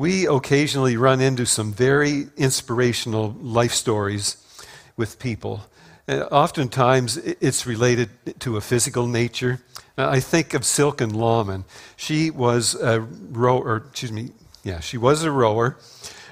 We 0.00 0.26
occasionally 0.26 0.96
run 0.96 1.20
into 1.20 1.44
some 1.44 1.74
very 1.74 2.28
inspirational 2.38 3.36
life 3.38 3.74
stories 3.74 4.38
with 4.96 5.18
people. 5.18 5.60
And 6.08 6.22
oftentimes, 6.22 7.18
it's 7.18 7.66
related 7.66 8.08
to 8.40 8.56
a 8.56 8.62
physical 8.62 9.06
nature. 9.06 9.60
Uh, 9.98 10.08
I 10.08 10.20
think 10.20 10.54
of 10.54 10.64
Silken 10.64 11.10
Laumann. 11.10 11.64
She 11.98 12.30
was 12.30 12.74
a 12.76 13.00
rower, 13.00 13.76
excuse 13.90 14.10
me, 14.10 14.30
yeah, 14.64 14.80
she 14.80 14.96
was 14.96 15.22
a 15.22 15.30
rower 15.30 15.76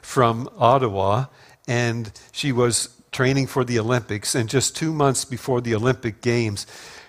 from 0.00 0.48
Ottawa, 0.56 1.26
and 1.66 2.10
she 2.32 2.52
was 2.52 2.88
training 3.12 3.48
for 3.48 3.64
the 3.64 3.78
Olympics. 3.78 4.34
And 4.34 4.48
just 4.48 4.76
two 4.76 4.94
months 4.94 5.26
before 5.26 5.60
the 5.60 5.74
Olympic 5.74 6.22
Games, 6.22 6.66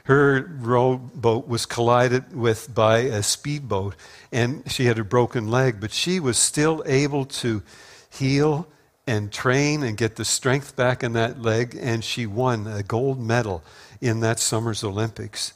her 0.09 0.41
rowboat 0.57 1.47
was 1.47 1.67
collided 1.67 2.35
with 2.35 2.73
by 2.73 2.97
a 2.97 3.21
speedboat, 3.21 3.95
and 4.31 4.63
she 4.65 4.85
had 4.85 4.97
a 4.97 5.03
broken 5.03 5.51
leg, 5.51 5.79
but 5.79 5.91
she 5.91 6.19
was 6.19 6.35
still 6.35 6.81
able 6.87 7.25
to 7.25 7.61
heal 8.09 8.67
and 9.05 9.31
train 9.31 9.83
and 9.83 9.97
get 9.97 10.15
the 10.15 10.25
strength 10.25 10.75
back 10.75 11.03
in 11.03 11.13
that 11.13 11.39
leg, 11.43 11.77
and 11.79 12.03
she 12.03 12.25
won 12.25 12.65
a 12.65 12.81
gold 12.81 13.19
medal 13.19 13.63
in 14.01 14.19
that 14.21 14.39
summer's 14.39 14.83
Olympics. 14.83 15.53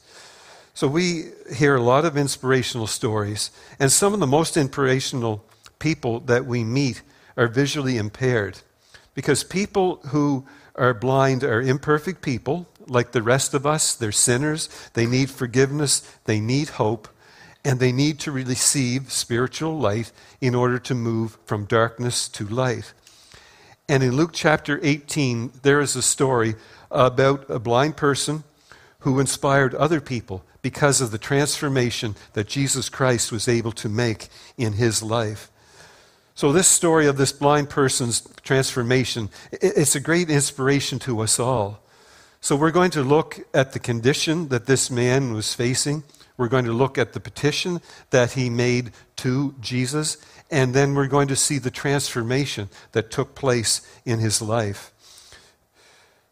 So 0.75 0.87
we 0.87 1.31
hear 1.55 1.75
a 1.75 1.81
lot 1.81 2.05
of 2.05 2.15
inspirational 2.15 2.85
stories, 2.85 3.49
and 3.79 3.91
some 3.91 4.13
of 4.13 4.19
the 4.19 4.27
most 4.27 4.55
inspirational 4.55 5.43
people 5.79 6.19
that 6.19 6.45
we 6.45 6.63
meet 6.63 7.01
are 7.35 7.47
visually 7.47 7.97
impaired. 7.97 8.59
Because 9.15 9.43
people 9.43 9.95
who 10.09 10.45
are 10.75 10.93
blind 10.93 11.43
are 11.43 11.59
imperfect 11.59 12.21
people, 12.21 12.67
like 12.87 13.11
the 13.11 13.23
rest 13.23 13.53
of 13.53 13.65
us. 13.65 13.93
They're 13.93 14.11
sinners. 14.11 14.69
They 14.93 15.05
need 15.05 15.29
forgiveness. 15.29 15.99
They 16.25 16.39
need 16.39 16.69
hope. 16.69 17.07
And 17.65 17.79
they 17.79 17.91
need 17.91 18.19
to 18.21 18.31
receive 18.31 19.11
spiritual 19.11 19.77
light 19.77 20.11
in 20.41 20.53
order 20.53 20.79
to 20.79 20.95
move 20.95 21.37
from 21.45 21.65
darkness 21.65 22.27
to 22.29 22.45
light. 22.45 22.93
And 23.87 24.03
in 24.03 24.15
Luke 24.15 24.31
chapter 24.33 24.79
18, 24.81 25.51
there 25.61 25.81
is 25.81 25.95
a 25.95 26.01
story 26.01 26.55
about 26.91 27.49
a 27.49 27.59
blind 27.59 27.97
person 27.97 28.43
who 28.99 29.19
inspired 29.19 29.75
other 29.75 29.99
people 29.99 30.43
because 30.61 31.01
of 31.01 31.11
the 31.11 31.17
transformation 31.17 32.15
that 32.33 32.47
Jesus 32.47 32.89
Christ 32.89 33.31
was 33.31 33.47
able 33.47 33.73
to 33.73 33.89
make 33.89 34.29
in 34.57 34.73
his 34.73 35.03
life. 35.03 35.51
So, 36.35 36.51
this 36.51 36.67
story 36.67 37.05
of 37.05 37.17
this 37.17 37.31
blind 37.31 37.69
person's 37.69 38.27
transformation, 38.43 39.29
it's 39.51 39.95
a 39.95 39.99
great 39.99 40.29
inspiration 40.29 40.97
to 40.99 41.19
us 41.19 41.37
all. 41.37 41.82
So, 42.43 42.57
we're 42.57 42.71
going 42.71 42.91
to 42.91 43.03
look 43.03 43.39
at 43.53 43.71
the 43.71 43.79
condition 43.79 44.49
that 44.49 44.65
this 44.65 44.91
man 44.91 45.31
was 45.31 45.53
facing. 45.53 46.03
We're 46.35 46.49
going 46.49 46.65
to 46.65 46.73
look 46.73 46.97
at 46.97 47.13
the 47.13 47.21
petition 47.21 47.79
that 48.09 48.33
he 48.33 48.49
made 48.49 48.91
to 49.15 49.55
Jesus. 49.61 50.17
And 50.51 50.73
then 50.73 50.93
we're 50.93 51.07
going 51.07 51.29
to 51.29 51.37
see 51.37 51.57
the 51.57 51.71
transformation 51.71 52.67
that 52.91 53.11
took 53.11 53.33
place 53.33 53.79
in 54.03 54.19
his 54.19 54.41
life. 54.41 54.91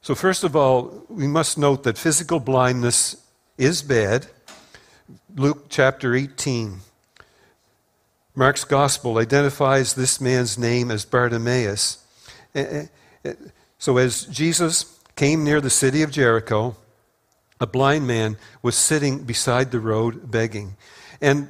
So, 0.01 0.13
first 0.13 0.43
of 0.43 0.53
all, 0.53 1.05
we 1.07 1.27
must 1.27 1.57
note 1.57 1.83
that 1.83 1.97
physical 1.97 2.41
blindness 2.41 3.15
is 3.57 3.81
bad. 3.81 4.27
Luke 5.33 5.67
chapter 5.69 6.13
18. 6.13 6.79
Mark's 8.35 8.65
gospel 8.65 9.17
identifies 9.17 9.93
this 9.93 10.19
man's 10.19 10.57
name 10.57 10.91
as 10.91 11.05
Bartimaeus. 11.05 12.05
So, 13.77 13.97
as 13.97 14.25
Jesus 14.25 14.97
came 15.15 15.43
near 15.43 15.61
the 15.61 15.69
city 15.69 16.01
of 16.01 16.11
Jericho, 16.11 16.75
a 17.59 17.67
blind 17.67 18.07
man 18.07 18.37
was 18.61 18.75
sitting 18.75 19.23
beside 19.23 19.71
the 19.71 19.79
road 19.79 20.31
begging. 20.31 20.75
And 21.21 21.49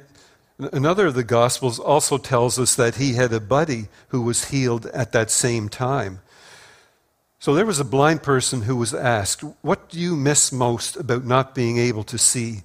another 0.58 1.06
of 1.06 1.14
the 1.14 1.24
gospels 1.24 1.78
also 1.78 2.18
tells 2.18 2.58
us 2.58 2.74
that 2.74 2.96
he 2.96 3.14
had 3.14 3.32
a 3.32 3.40
buddy 3.40 3.88
who 4.08 4.22
was 4.22 4.46
healed 4.46 4.86
at 4.86 5.12
that 5.12 5.30
same 5.30 5.68
time. 5.68 6.20
So 7.38 7.54
there 7.54 7.66
was 7.66 7.80
a 7.80 7.84
blind 7.84 8.22
person 8.22 8.62
who 8.62 8.76
was 8.76 8.94
asked, 8.94 9.42
What 9.62 9.88
do 9.88 9.98
you 9.98 10.14
miss 10.14 10.52
most 10.52 10.96
about 10.96 11.24
not 11.24 11.54
being 11.54 11.78
able 11.78 12.04
to 12.04 12.18
see? 12.18 12.62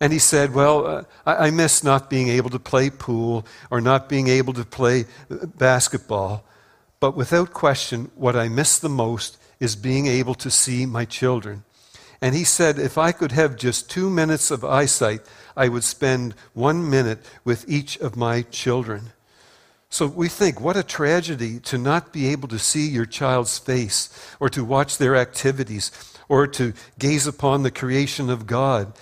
And 0.00 0.12
he 0.12 0.18
said, 0.18 0.54
Well, 0.54 0.86
uh, 0.86 1.02
I, 1.24 1.46
I 1.46 1.50
miss 1.50 1.84
not 1.84 2.10
being 2.10 2.28
able 2.28 2.50
to 2.50 2.58
play 2.58 2.90
pool 2.90 3.46
or 3.70 3.80
not 3.80 4.08
being 4.08 4.26
able 4.26 4.54
to 4.54 4.64
play 4.64 5.04
uh, 5.30 5.46
basketball. 5.46 6.44
But 6.98 7.16
without 7.16 7.52
question, 7.52 8.10
what 8.14 8.34
I 8.34 8.48
miss 8.48 8.78
the 8.78 8.88
most 8.88 9.36
is 9.60 9.76
being 9.76 10.06
able 10.06 10.34
to 10.34 10.50
see 10.50 10.86
my 10.86 11.04
children. 11.04 11.64
And 12.20 12.34
he 12.34 12.44
said, 12.44 12.78
If 12.78 12.98
I 12.98 13.12
could 13.12 13.32
have 13.32 13.56
just 13.56 13.90
two 13.90 14.10
minutes 14.10 14.50
of 14.50 14.64
eyesight, 14.64 15.20
I 15.56 15.68
would 15.68 15.84
spend 15.84 16.34
one 16.52 16.88
minute 16.88 17.24
with 17.44 17.68
each 17.68 17.98
of 17.98 18.16
my 18.16 18.42
children. 18.42 19.12
So 19.88 20.06
we 20.06 20.28
think, 20.28 20.60
what 20.60 20.76
a 20.76 20.84
tragedy 20.84 21.58
to 21.60 21.76
not 21.76 22.12
be 22.12 22.28
able 22.28 22.48
to 22.48 22.58
see 22.58 22.88
your 22.88 23.06
child's 23.06 23.58
face 23.58 24.08
or 24.38 24.48
to 24.50 24.64
watch 24.64 24.98
their 24.98 25.16
activities 25.16 25.90
or 26.28 26.46
to 26.46 26.72
gaze 26.98 27.26
upon 27.26 27.62
the 27.62 27.72
creation 27.72 28.30
of 28.30 28.46
God. 28.46 28.92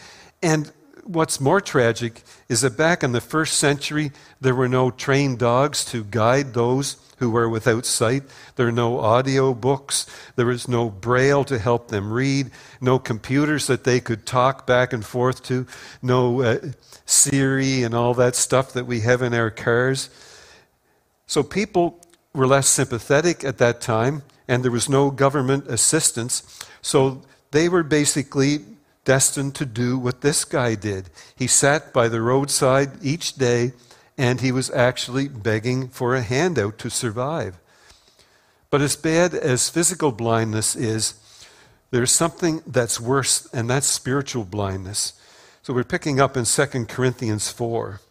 And 0.43 0.73
what's 1.09 1.41
more 1.41 1.61
tragic 1.61 2.23
is 2.49 2.61
that 2.61 2.77
back 2.77 3.03
in 3.03 3.13
the 3.13 3.21
first 3.21 3.59
century, 3.59 4.13
there 4.41 4.55
were 4.55 4.69
no 4.69 4.91
trained 4.91 5.39
dogs 5.39 5.85
to 5.87 6.05
guide 6.05 6.53
those 6.53 6.97
who 7.17 7.31
were 7.31 7.49
without 7.49 7.87
sight. 7.87 8.23
There 8.57 8.67
were 8.67 8.73
no 8.73 9.01
audio 9.01 9.55
books. 9.55 10.07
There 10.37 10.47
was 10.47 10.69
no 10.69 10.91
braille 10.91 11.45
to 11.45 11.59
help 11.59 11.89
them 11.89 12.13
read. 12.13 12.51
No 12.81 12.99
computers 12.99 13.67
that 13.67 13.85
they 13.85 14.01
could 14.01 14.27
talk 14.27 14.67
back 14.67 14.93
and 14.93 15.05
forth 15.05 15.43
to. 15.45 15.67
No 16.03 16.43
uh, 16.43 16.59
Siri 17.07 17.83
and 17.83 17.95
all 17.95 18.15
that 18.15 18.37
stuff 18.37 18.73
that 18.75 18.87
we 18.87 19.01
have 19.01 19.23
in 19.23 19.35
our 19.35 19.51
cars. 19.51 20.11
So 21.27 21.43
people 21.43 22.01
were 22.35 22.47
less 22.47 22.69
sympathetic 22.69 23.43
at 23.43 23.59
that 23.59 23.81
time, 23.81 24.23
and 24.47 24.63
there 24.63 24.71
was 24.71 24.89
no 24.89 25.11
government 25.11 25.67
assistance. 25.69 26.67
So 26.83 27.23
they 27.51 27.69
were 27.69 27.83
basically 27.83 28.61
destined 29.09 29.55
to 29.55 29.65
do 29.65 29.99
what 29.99 30.21
this 30.21 30.45
guy 30.45 30.75
did. 30.75 31.09
He 31.35 31.47
sat 31.47 31.95
by 31.95 32.09
the 32.09 32.21
roadside 32.21 32.91
each 33.03 33.37
day 33.37 33.73
and 34.19 34.43
he 34.43 34.53
was 34.53 34.71
actually 34.71 35.29
begging 35.29 35.89
for 35.89 36.15
a 36.15 36.21
handout 36.21 36.77
to 36.81 36.91
survive. 36.91 37.59
But 38.69 38.83
as 38.83 38.97
bad 38.97 39.33
as 39.33 39.71
physical 39.71 40.13
blindness 40.13 40.77
is, 40.77 41.15
there's 41.91 42.13
something 42.13 42.61
that's 42.67 43.01
worse, 43.01 43.49
and 43.55 43.71
that's 43.71 43.87
spiritual 43.87 44.45
blindness. 44.45 45.15
So 45.63 45.73
we're 45.73 45.85
picking 45.85 46.21
up 46.21 46.37
in 46.37 46.45
2 46.45 46.85
Corinthians 46.85 47.51
4. 47.51 48.03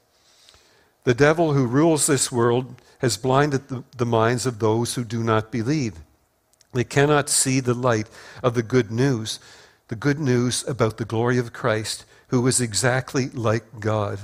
The 1.03 1.13
devil 1.13 1.53
who 1.53 1.67
rules 1.67 2.07
this 2.07 2.31
world 2.31 2.73
has 3.01 3.17
blinded 3.17 3.67
the, 3.67 3.83
the 3.95 4.05
minds 4.07 4.47
of 4.47 4.57
those 4.57 4.95
who 4.95 5.03
do 5.03 5.23
not 5.23 5.51
believe. 5.51 5.93
They 6.73 6.83
cannot 6.83 7.29
see 7.29 7.59
the 7.59 7.75
light 7.75 8.09
of 8.41 8.55
the 8.55 8.63
good 8.63 8.89
news 8.89 9.39
the 9.87 9.95
good 9.95 10.19
news 10.19 10.67
about 10.67 10.97
the 10.97 11.05
glory 11.05 11.37
of 11.37 11.53
Christ, 11.53 12.05
who 12.27 12.45
is 12.47 12.59
exactly 12.59 13.29
like 13.29 13.79
God. 13.79 14.19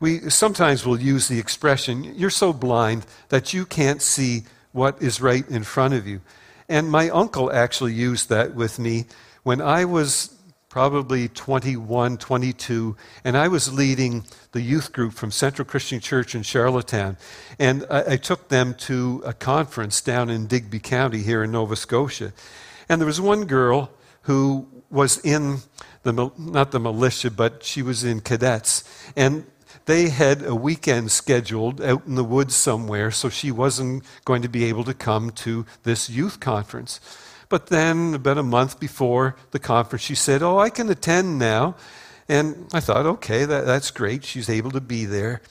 We 0.00 0.30
sometimes 0.30 0.84
will 0.84 1.00
use 1.00 1.28
the 1.28 1.38
expression, 1.38 2.02
you're 2.02 2.30
so 2.30 2.52
blind 2.52 3.06
that 3.28 3.54
you 3.54 3.64
can't 3.64 4.02
see 4.02 4.42
what 4.72 5.00
is 5.00 5.20
right 5.20 5.48
in 5.48 5.62
front 5.62 5.94
of 5.94 6.06
you. 6.06 6.20
And 6.68 6.90
my 6.90 7.08
uncle 7.10 7.52
actually 7.52 7.92
used 7.92 8.28
that 8.30 8.54
with 8.54 8.78
me 8.78 9.04
when 9.42 9.60
I 9.60 9.84
was 9.84 10.34
probably 10.68 11.28
21, 11.28 12.16
22, 12.16 12.96
and 13.24 13.36
I 13.36 13.46
was 13.46 13.72
leading 13.72 14.24
the 14.52 14.62
youth 14.62 14.90
group 14.90 15.12
from 15.12 15.30
Central 15.30 15.66
Christian 15.66 16.00
Church 16.00 16.34
in 16.34 16.42
Charlottetown. 16.42 17.18
And 17.58 17.84
I, 17.90 18.12
I, 18.12 18.16
took 18.16 18.48
them 18.48 18.72
to 18.74 19.22
a 19.26 19.34
conference 19.34 20.00
down 20.00 20.30
in 20.30 20.46
Digby 20.46 20.78
County 20.78 21.18
here 21.18 21.42
in 21.44 21.52
Nova 21.52 21.76
Scotia. 21.76 22.32
And 22.88 23.02
there 23.02 23.06
was 23.06 23.20
one 23.20 23.44
girl 23.44 23.90
who 24.22 24.66
was 24.90 25.18
in 25.24 25.58
the, 26.02 26.30
not 26.36 26.70
the 26.70 26.80
militia, 26.80 27.30
but 27.30 27.64
she 27.64 27.82
was 27.82 28.04
in 28.04 28.20
cadets. 28.20 28.84
And 29.16 29.46
they 29.86 30.10
had 30.10 30.44
a 30.44 30.54
weekend 30.54 31.10
scheduled 31.10 31.80
out 31.80 32.06
in 32.06 32.14
the 32.14 32.24
woods 32.24 32.54
somewhere, 32.54 33.10
so 33.10 33.28
she 33.28 33.50
wasn't 33.50 34.04
going 34.24 34.42
to 34.42 34.48
be 34.48 34.64
able 34.64 34.84
to 34.84 34.94
come 34.94 35.30
to 35.30 35.66
this 35.82 36.08
youth 36.08 36.40
conference. 36.40 37.00
But 37.48 37.66
then, 37.66 38.14
about 38.14 38.38
a 38.38 38.42
month 38.42 38.80
before 38.80 39.36
the 39.50 39.58
conference, 39.58 40.02
she 40.02 40.14
said, 40.14 40.42
Oh, 40.42 40.58
I 40.58 40.70
can 40.70 40.88
attend 40.88 41.38
now. 41.38 41.74
And 42.28 42.68
I 42.72 42.80
thought, 42.80 43.04
okay, 43.04 43.44
that, 43.44 43.66
that's 43.66 43.90
great. 43.90 44.24
She's 44.24 44.48
able 44.48 44.70
to 44.70 44.80
be 44.80 45.04
there. 45.04 45.42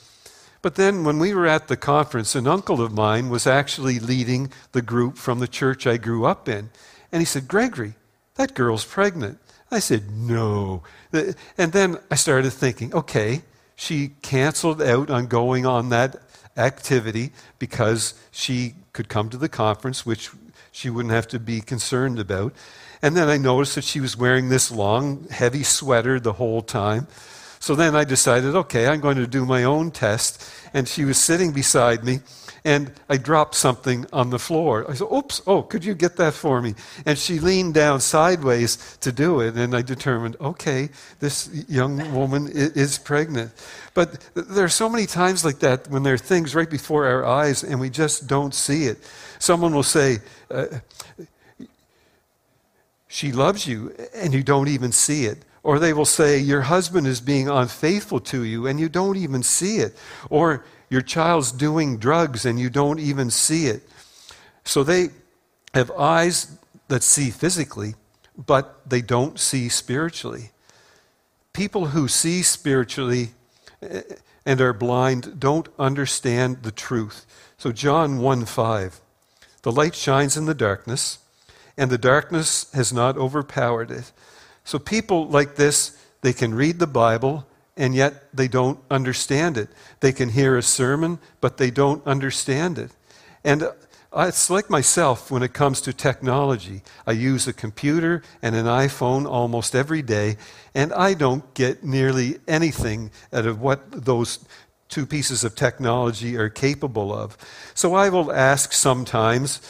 But 0.61 0.75
then, 0.75 1.03
when 1.03 1.19
we 1.19 1.33
were 1.33 1.45
at 1.45 1.67
the 1.67 1.77
conference, 1.77 2.33
an 2.33 2.47
uncle 2.47 2.81
of 2.81 2.91
mine 2.93 3.29
was 3.29 3.45
actually 3.45 3.99
leading 3.99 4.51
the 4.71 4.81
group 4.81 5.17
from 5.17 5.39
the 5.39 5.47
church 5.47 5.85
I 5.85 5.97
grew 5.97 6.25
up 6.25 6.47
in. 6.47 6.69
And 7.11 7.21
he 7.21 7.25
said, 7.25 7.47
Gregory, 7.47 7.93
that 8.41 8.55
girl's 8.55 8.85
pregnant. 8.85 9.37
I 9.69 9.79
said, 9.79 10.11
No. 10.11 10.83
And 11.13 11.71
then 11.71 11.97
I 12.09 12.15
started 12.15 12.51
thinking, 12.51 12.93
okay, 12.93 13.43
she 13.75 14.09
canceled 14.21 14.81
out 14.81 15.09
on 15.09 15.27
going 15.27 15.65
on 15.65 15.89
that 15.89 16.17
activity 16.57 17.31
because 17.59 18.13
she 18.31 18.75
could 18.93 19.09
come 19.09 19.29
to 19.29 19.37
the 19.37 19.49
conference, 19.49 20.05
which 20.05 20.31
she 20.71 20.89
wouldn't 20.89 21.13
have 21.13 21.27
to 21.29 21.39
be 21.39 21.61
concerned 21.61 22.19
about. 22.19 22.53
And 23.01 23.15
then 23.15 23.29
I 23.29 23.37
noticed 23.37 23.75
that 23.75 23.83
she 23.83 23.99
was 23.99 24.17
wearing 24.17 24.49
this 24.49 24.71
long, 24.71 25.27
heavy 25.29 25.63
sweater 25.63 26.19
the 26.19 26.33
whole 26.33 26.61
time. 26.61 27.07
So 27.59 27.75
then 27.75 27.95
I 27.95 28.03
decided, 28.03 28.55
okay, 28.55 28.87
I'm 28.87 29.01
going 29.01 29.17
to 29.17 29.27
do 29.27 29.45
my 29.45 29.63
own 29.63 29.91
test. 29.91 30.43
And 30.73 30.87
she 30.87 31.05
was 31.05 31.17
sitting 31.17 31.51
beside 31.51 32.03
me, 32.03 32.19
and 32.63 32.91
I 33.09 33.17
dropped 33.17 33.55
something 33.55 34.05
on 34.13 34.29
the 34.29 34.37
floor. 34.37 34.89
I 34.89 34.93
said, 34.93 35.07
Oops, 35.11 35.41
oh, 35.47 35.63
could 35.63 35.83
you 35.83 35.95
get 35.95 36.17
that 36.17 36.33
for 36.33 36.61
me? 36.61 36.75
And 37.05 37.17
she 37.17 37.39
leaned 37.39 37.73
down 37.73 38.01
sideways 38.01 38.97
to 39.01 39.11
do 39.11 39.39
it, 39.39 39.55
and 39.55 39.75
I 39.75 39.81
determined, 39.81 40.35
okay, 40.39 40.89
this 41.19 41.49
young 41.67 42.13
woman 42.13 42.49
is 42.53 42.99
pregnant. 42.99 43.51
But 43.93 44.19
there 44.35 44.63
are 44.63 44.69
so 44.69 44.89
many 44.89 45.07
times 45.07 45.43
like 45.43 45.59
that 45.59 45.89
when 45.89 46.03
there 46.03 46.13
are 46.13 46.19
things 46.19 46.53
right 46.53 46.69
before 46.69 47.07
our 47.07 47.25
eyes 47.25 47.63
and 47.63 47.79
we 47.79 47.89
just 47.89 48.27
don't 48.27 48.53
see 48.53 48.85
it. 48.85 48.99
Someone 49.39 49.73
will 49.73 49.83
say, 49.83 50.19
uh, 50.51 50.67
She 53.07 53.31
loves 53.31 53.67
you, 53.67 53.93
and 54.13 54.33
you 54.33 54.43
don't 54.43 54.69
even 54.69 54.91
see 54.91 55.25
it. 55.25 55.39
Or 55.63 55.79
they 55.79 55.93
will 55.93 56.05
say, 56.05 56.39
Your 56.39 56.61
husband 56.61 57.07
is 57.07 57.19
being 57.21 57.49
unfaithful 57.49 58.19
to 58.21 58.43
you, 58.43 58.67
and 58.67 58.79
you 58.79 58.87
don't 58.87 59.17
even 59.17 59.43
see 59.43 59.77
it. 59.77 59.97
Or 60.29 60.63
your 60.91 61.01
child's 61.01 61.51
doing 61.51 61.97
drugs, 61.97 62.45
and 62.45 62.59
you 62.59 62.69
don't 62.69 62.99
even 62.99 63.31
see 63.31 63.65
it. 63.65 63.81
So 64.63 64.83
they 64.83 65.09
have 65.73 65.89
eyes 65.91 66.55
that 66.89 67.01
see 67.01 67.31
physically, 67.31 67.95
but 68.37 68.87
they 68.87 69.01
don't 69.01 69.39
see 69.39 69.69
spiritually. 69.69 70.51
People 71.53 71.87
who 71.87 72.07
see 72.07 72.43
spiritually 72.43 73.29
eh, 73.81 74.01
and 74.45 74.61
are 74.61 74.73
blind 74.73 75.39
don't 75.39 75.69
understand 75.79 76.61
the 76.61 76.71
truth. 76.71 77.25
So, 77.57 77.71
John 77.71 78.19
1 78.19 78.45
5. 78.45 79.01
The 79.63 79.71
light 79.71 79.95
shines 79.95 80.37
in 80.37 80.45
the 80.45 80.53
darkness, 80.53 81.19
and 81.77 81.89
the 81.89 81.97
darkness 81.97 82.71
has 82.73 82.91
not 82.91 83.17
overpowered 83.17 83.91
it. 83.91 84.11
So 84.63 84.79
people 84.79 85.27
like 85.27 85.55
this, 85.55 85.97
they 86.21 86.33
can 86.33 86.53
read 86.53 86.79
the 86.79 86.87
Bible 86.87 87.47
and 87.77 87.95
yet 87.95 88.35
they 88.35 88.47
don't 88.47 88.79
understand 88.89 89.57
it. 89.57 89.69
They 89.99 90.11
can 90.11 90.29
hear 90.29 90.57
a 90.57 90.63
sermon, 90.63 91.19
but 91.39 91.57
they 91.57 91.71
don't 91.71 92.05
understand 92.05 92.77
it. 92.77 92.91
And 93.43 93.63
uh, 93.63 93.71
it's 94.27 94.49
like 94.49 94.69
myself 94.69 95.31
when 95.31 95.41
it 95.41 95.53
comes 95.53 95.81
to 95.81 95.93
technology. 95.93 96.81
I 97.07 97.13
use 97.13 97.47
a 97.47 97.53
computer 97.53 98.23
and 98.41 98.55
an 98.55 98.65
iPhone 98.65 99.25
almost 99.25 99.73
every 99.73 100.01
day, 100.01 100.37
and 100.75 100.91
I 100.93 101.13
don't 101.13 101.53
get 101.53 101.83
nearly 101.83 102.39
anything 102.47 103.11
out 103.31 103.45
of 103.45 103.61
what 103.61 104.05
those 104.05 104.39
two 104.89 105.05
pieces 105.05 105.45
of 105.45 105.55
technology 105.55 106.35
are 106.35 106.49
capable 106.49 107.13
of. 107.13 107.37
So 107.73 107.95
I 107.95 108.09
will 108.09 108.31
ask 108.31 108.73
sometimes, 108.73 109.61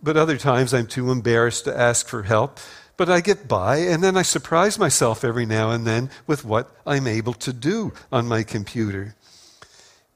but 0.00 0.16
other 0.16 0.38
times 0.38 0.72
I'm 0.72 0.86
too 0.86 1.10
embarrassed 1.10 1.64
to 1.64 1.76
ask 1.76 2.08
for 2.08 2.22
help. 2.22 2.60
But 3.00 3.08
I 3.08 3.22
get 3.22 3.48
by, 3.48 3.78
and 3.78 4.04
then 4.04 4.14
I 4.14 4.20
surprise 4.20 4.78
myself 4.78 5.24
every 5.24 5.46
now 5.46 5.70
and 5.70 5.86
then 5.86 6.10
with 6.26 6.44
what 6.44 6.70
I'm 6.86 7.06
able 7.06 7.32
to 7.32 7.50
do 7.50 7.94
on 8.12 8.28
my 8.28 8.42
computer. 8.42 9.14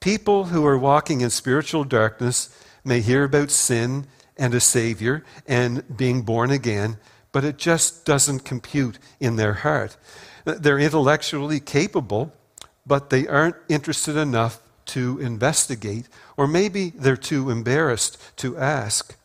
People 0.01 0.45
who 0.45 0.67
are 0.67 0.77
walking 0.77 1.23
in 1.23 1.31
spiritual 1.31 1.85
darkness 1.85 2.55
may 2.85 3.01
hear 3.01 3.25
about 3.25 3.51
sin 3.51 4.07
and 4.37 4.53
a 4.53 4.61
Savior 4.61 5.25
and 5.47 5.97
being 5.97 6.25
born 6.25 6.51
again, 6.51 6.99
but 7.33 7.43
it 7.43 7.57
just 7.57 8.05
doesn't 8.05 8.45
compute 8.45 8.99
in 9.19 9.37
their 9.37 9.55
heart. 9.55 9.97
They're 10.45 10.79
intellectually 10.79 11.61
capable, 11.61 12.35
but 12.87 13.09
they 13.09 13.27
aren't 13.27 13.57
interested 13.67 14.19
enough 14.19 14.61
to 14.93 15.19
investigate, 15.21 16.07
or 16.37 16.47
maybe 16.47 16.91
they're 16.91 17.17
too 17.17 17.49
embarrassed 17.49 18.19
to 18.37 18.59
ask. 18.59 19.17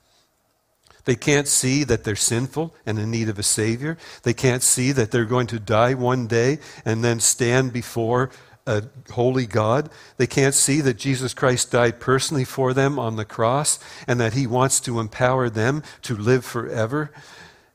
They 1.05 1.15
can't 1.15 1.47
see 1.47 1.83
that 1.85 2.03
they're 2.03 2.15
sinful 2.15 2.75
and 2.85 2.99
in 2.99 3.11
need 3.11 3.29
of 3.29 3.39
a 3.39 3.43
Savior. 3.43 3.97
They 4.23 4.33
can't 4.33 4.63
see 4.63 4.91
that 4.91 5.11
they're 5.11 5.25
going 5.25 5.47
to 5.47 5.59
die 5.59 5.93
one 5.93 6.27
day 6.27 6.59
and 6.85 7.03
then 7.03 7.19
stand 7.19 7.73
before 7.73 8.29
a 8.67 8.83
holy 9.11 9.47
God. 9.47 9.89
They 10.17 10.27
can't 10.27 10.53
see 10.53 10.81
that 10.81 10.97
Jesus 10.97 11.33
Christ 11.33 11.71
died 11.71 11.99
personally 11.99 12.45
for 12.45 12.73
them 12.73 12.99
on 12.99 13.15
the 13.15 13.25
cross 13.25 13.79
and 14.07 14.19
that 14.19 14.33
He 14.33 14.45
wants 14.45 14.79
to 14.81 14.99
empower 14.99 15.49
them 15.49 15.83
to 16.03 16.15
live 16.15 16.45
forever. 16.45 17.11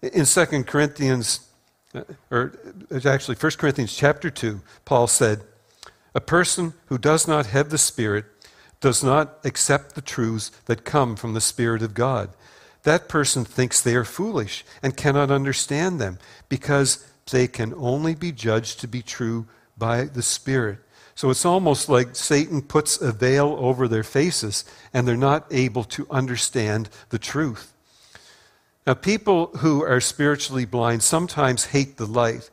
In 0.03 0.25
2 0.25 0.47
Corinthians, 0.65 1.49
uh, 1.95 2.03
or 2.31 2.53
actually 3.05 3.37
1 3.37 3.53
Corinthians 3.53 3.97
chapter 3.97 4.31
2, 4.31 4.61
Paul 4.85 5.07
said, 5.09 5.43
A 6.15 6.21
person 6.21 6.75
who 6.87 6.99
does 6.99 7.27
not 7.27 7.47
have 7.47 7.71
the 7.71 7.79
Spirit 7.79 8.27
does 8.81 9.03
not 9.03 9.39
accept 9.45 9.95
the 9.95 10.03
truths 10.03 10.51
that 10.67 10.85
come 10.85 11.17
from 11.17 11.35
the 11.35 11.41
Spirit 11.41 11.83
of 11.83 11.95
God 11.95 12.31
that 12.85 13.09
person 13.09 13.45
thinks 13.45 13.81
they 13.81 13.97
are 13.97 14.05
foolish 14.05 14.65
and 14.83 14.97
cannot 14.97 15.31
understand 15.31 16.01
them 16.01 16.19
because 16.49 17.07
they 17.31 17.49
can 17.49 17.75
only 17.77 18.15
be 18.15 18.33
judged 18.33 18.81
to 18.81 18.89
be 18.89 19.03
true 19.03 19.47
by 19.77 20.05
the 20.05 20.23
Spirit. 20.23 20.79
So 21.15 21.31
it's 21.31 21.45
almost 21.45 21.89
like 21.89 22.17
Satan 22.17 22.61
puts 22.63 23.01
a 23.01 23.13
veil 23.13 23.57
over 23.59 23.89
their 23.89 24.03
faces 24.03 24.65
and 24.93 25.07
they're 25.07 25.17
not 25.17 25.47
able 25.51 25.85
to 25.85 26.07
understand 26.11 26.89
the 27.11 27.19
truth. 27.19 27.73
Now, 28.87 28.95
people 28.95 29.47
who 29.59 29.83
are 29.83 30.01
spiritually 30.01 30.67
blind 30.67 31.03
sometimes 31.03 31.67
hate 31.67 31.97
the 31.97 32.07
light. 32.07 32.51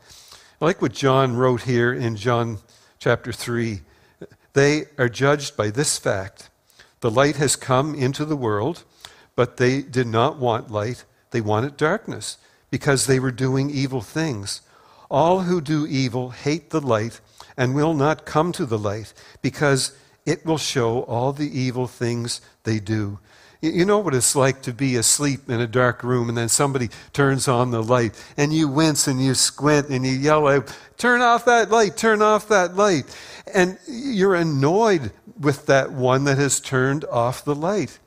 Like 0.61 0.81
what 0.81 0.93
John 0.93 1.35
wrote 1.35 1.63
here 1.63 1.93
in 1.93 2.15
John 2.15 2.59
chapter 2.99 3.33
3, 3.33 3.81
they 4.53 4.85
are 4.97 5.09
judged 5.09 5.57
by 5.57 5.69
this 5.71 5.97
fact 5.97 6.49
the 7.01 7.11
light 7.11 7.37
has 7.37 7.55
come 7.55 7.95
into 7.95 8.25
the 8.25 8.35
world 8.35 8.83
but 9.35 9.57
they 9.57 9.81
did 9.81 10.07
not 10.07 10.37
want 10.37 10.71
light, 10.71 11.05
they 11.31 11.41
wanted 11.41 11.77
darkness 11.77 12.37
because 12.69 13.05
they 13.05 13.19
were 13.19 13.31
doing 13.31 13.69
evil 13.69 14.01
things. 14.01 14.61
All 15.09 15.41
who 15.41 15.61
do 15.61 15.85
evil 15.85 16.29
hate 16.29 16.69
the 16.69 16.81
light 16.81 17.19
and 17.57 17.75
will 17.75 17.93
not 17.93 18.25
come 18.25 18.51
to 18.53 18.65
the 18.65 18.77
light 18.77 19.13
because 19.41 19.95
it 20.25 20.45
will 20.45 20.57
show 20.57 21.03
all 21.03 21.33
the 21.33 21.59
evil 21.59 21.87
things 21.87 22.41
they 22.63 22.79
do. 22.79 23.19
You 23.61 23.85
know 23.85 23.99
what 23.99 24.15
it's 24.15 24.35
like 24.35 24.63
to 24.63 24.73
be 24.73 24.95
asleep 24.95 25.47
in 25.47 25.61
a 25.61 25.67
dark 25.67 26.03
room 26.03 26.29
and 26.29 26.37
then 26.37 26.49
somebody 26.49 26.89
turns 27.13 27.47
on 27.47 27.69
the 27.69 27.83
light 27.83 28.19
and 28.35 28.51
you 28.51 28.67
wince 28.67 29.07
and 29.07 29.23
you 29.23 29.35
squint 29.35 29.89
and 29.89 30.03
you 30.03 30.13
yell 30.13 30.47
out, 30.47 30.75
Turn 30.97 31.21
off 31.21 31.45
that 31.45 31.69
light, 31.69 31.95
turn 31.95 32.23
off 32.23 32.47
that 32.47 32.75
light. 32.75 33.05
And 33.53 33.77
you're 33.87 34.33
annoyed 34.33 35.11
with 35.39 35.67
that 35.67 35.91
one 35.91 36.23
that 36.23 36.39
has 36.39 36.59
turned 36.59 37.05
off 37.05 37.45
the 37.45 37.55
light. 37.55 37.99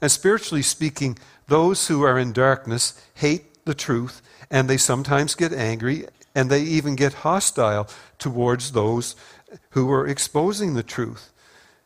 And 0.00 0.10
spiritually 0.10 0.62
speaking, 0.62 1.18
those 1.48 1.88
who 1.88 2.02
are 2.02 2.18
in 2.18 2.32
darkness 2.32 3.00
hate 3.14 3.64
the 3.64 3.74
truth, 3.74 4.22
and 4.50 4.68
they 4.68 4.76
sometimes 4.76 5.34
get 5.34 5.52
angry, 5.52 6.06
and 6.34 6.50
they 6.50 6.62
even 6.62 6.96
get 6.96 7.12
hostile 7.12 7.88
towards 8.18 8.72
those 8.72 9.16
who 9.70 9.90
are 9.90 10.06
exposing 10.06 10.74
the 10.74 10.82
truth. 10.82 11.32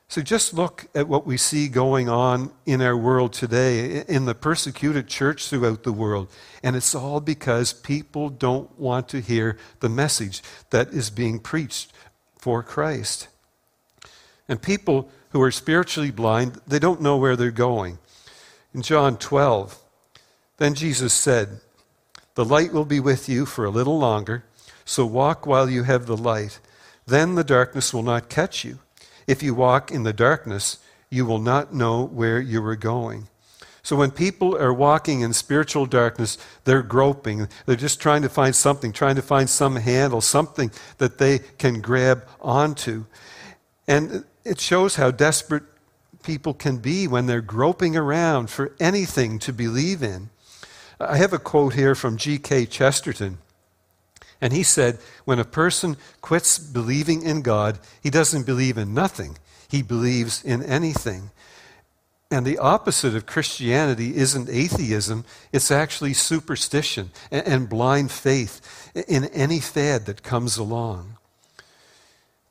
So 0.07 0.21
just 0.21 0.55
look 0.55 0.87
at 0.95 1.09
what 1.09 1.27
we 1.27 1.37
see 1.37 1.67
going 1.69 2.09
on 2.09 2.53
in 2.67 2.83
our 2.83 2.97
world 2.97 3.33
today, 3.33 4.05
in 4.07 4.27
the 4.27 4.35
persecuted 4.35 5.09
church 5.09 5.49
throughout 5.49 5.83
the 5.83 5.93
world. 5.93 6.29
And 6.63 6.77
it's 6.77 6.95
all 6.95 7.21
because 7.21 7.73
people 7.73 8.29
don't 8.29 8.79
want 8.79 9.09
to 9.09 9.21
hear 9.21 9.59
the 9.81 9.89
message 9.89 10.43
that 10.71 10.89
is 10.93 11.11
being 11.11 11.41
preached 11.41 11.93
for 12.39 12.63
Christ. 12.63 13.29
And 14.47 14.61
people 14.61 15.11
who 15.31 15.41
are 15.43 15.51
spiritually 15.51 16.11
blind, 16.11 16.61
they 16.67 16.79
don't 16.79 17.01
know 17.01 17.17
where 17.17 17.35
they're 17.35 17.51
going. 17.51 17.99
In 18.75 18.83
John 18.83 19.17
12, 19.17 19.79
then 20.57 20.75
Jesus 20.75 21.15
said, 21.15 21.61
The 22.35 22.45
light 22.45 22.73
will 22.73 22.85
be 22.85 22.99
with 22.99 23.29
you 23.29 23.47
for 23.47 23.65
a 23.65 23.71
little 23.71 23.99
longer, 23.99 24.45
so 24.85 25.07
walk 25.07 25.47
while 25.47 25.71
you 25.71 25.85
have 25.85 26.07
the 26.07 26.17
light. 26.17 26.59
Then 27.07 27.37
the 27.37 27.45
darkness 27.45 27.95
will 27.95 28.03
not 28.03 28.29
catch 28.29 28.65
you. 28.65 28.81
If 29.29 29.43
you 29.43 29.55
walk 29.55 29.93
in 29.93 30.03
the 30.03 30.13
darkness, 30.13 30.79
you 31.09 31.25
will 31.25 31.39
not 31.39 31.73
know 31.73 32.05
where 32.05 32.41
you 32.41 32.65
are 32.65 32.77
going. 32.77 33.29
So 33.85 33.97
when 33.97 34.11
people 34.11 34.57
are 34.57 34.73
walking 34.73 35.21
in 35.21 35.35
spiritual 35.35 35.87
darkness, 35.87 36.39
they're 36.65 36.83
groping. 36.83 37.49
They're 37.67 37.77
just 37.77 38.01
trying 38.01 38.23
to 38.23 38.29
find 38.29 38.57
something, 38.57 38.93
trying 38.93 39.17
to 39.17 39.23
find 39.23 39.49
some 39.49 39.77
handle, 39.77 40.21
something 40.21 40.73
that 40.99 41.19
they 41.19 41.41
can 41.59 41.81
grab 41.81 42.27
onto. 42.41 43.05
And 43.87 44.25
it 44.43 44.59
shows 44.59 44.97
how 44.97 45.11
desperate 45.11 45.65
people 46.25 46.55
can 46.55 46.79
be 46.79 47.07
when 47.07 47.27
they're 47.27 47.41
groping 47.41 47.97
around 47.97 48.51
for 48.51 48.75
anything 48.81 49.39
to 49.41 49.53
believe 49.53 50.03
in. 50.03 50.31
I 50.99 51.17
have 51.19 51.33
a 51.33 51.39
quote 51.39 51.75
here 51.75 51.95
from 51.95 52.17
G.K. 52.17 52.67
Chesterton. 52.67 53.39
And 54.41 54.53
he 54.53 54.63
said, 54.63 54.99
when 55.25 55.39
a 55.39 55.45
person 55.45 55.97
quits 56.21 56.59
believing 56.59 57.23
in 57.23 57.43
God, 57.43 57.79
he 58.03 58.11
doesn't 58.11 58.47
believe 58.47 58.77
in 58.77 58.93
nothing, 58.93 59.39
he 59.69 59.83
believes 59.83 60.45
in 60.45 60.63
anything. 60.63 61.31
And 62.31 62.45
the 62.45 62.59
opposite 62.59 63.15
of 63.15 63.27
Christianity 63.27 64.17
isn't 64.17 64.49
atheism, 64.49 65.25
it's 65.53 65.71
actually 65.71 66.15
superstition 66.15 67.11
and, 67.31 67.69
blind 67.69 68.11
faith 68.11 68.93
in 69.07 69.27
any 69.27 69.61
fad 69.61 70.07
that 70.07 70.23
comes 70.23 70.57
along. 70.57 71.17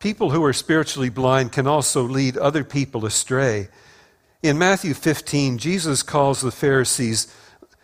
People 0.03 0.31
who 0.31 0.43
are 0.43 0.51
spiritually 0.51 1.07
blind 1.07 1.53
can 1.53 1.65
also 1.65 2.03
lead 2.03 2.35
other 2.35 2.65
people 2.65 3.05
astray. 3.05 3.69
In 4.41 4.57
Matthew 4.57 4.93
15, 4.93 5.57
Jesus 5.57 6.03
calls 6.03 6.41
the 6.41 6.51
Pharisees 6.51 7.33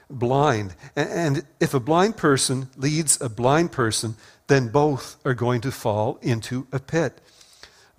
blind. 0.10 0.76
And 0.98 1.46
if 1.62 1.74
a 1.74 1.80
blind 1.80 2.18
person 2.18 2.68
leads 2.76 3.22
a 3.22 3.30
blind 3.30 3.72
person, 3.72 4.18
then 4.48 4.68
both 4.68 5.16
are 5.24 5.34
going 5.34 5.62
to 5.62 5.72
fall 5.72 6.20
into 6.22 6.68
a 6.74 6.80
pit. 6.80 7.22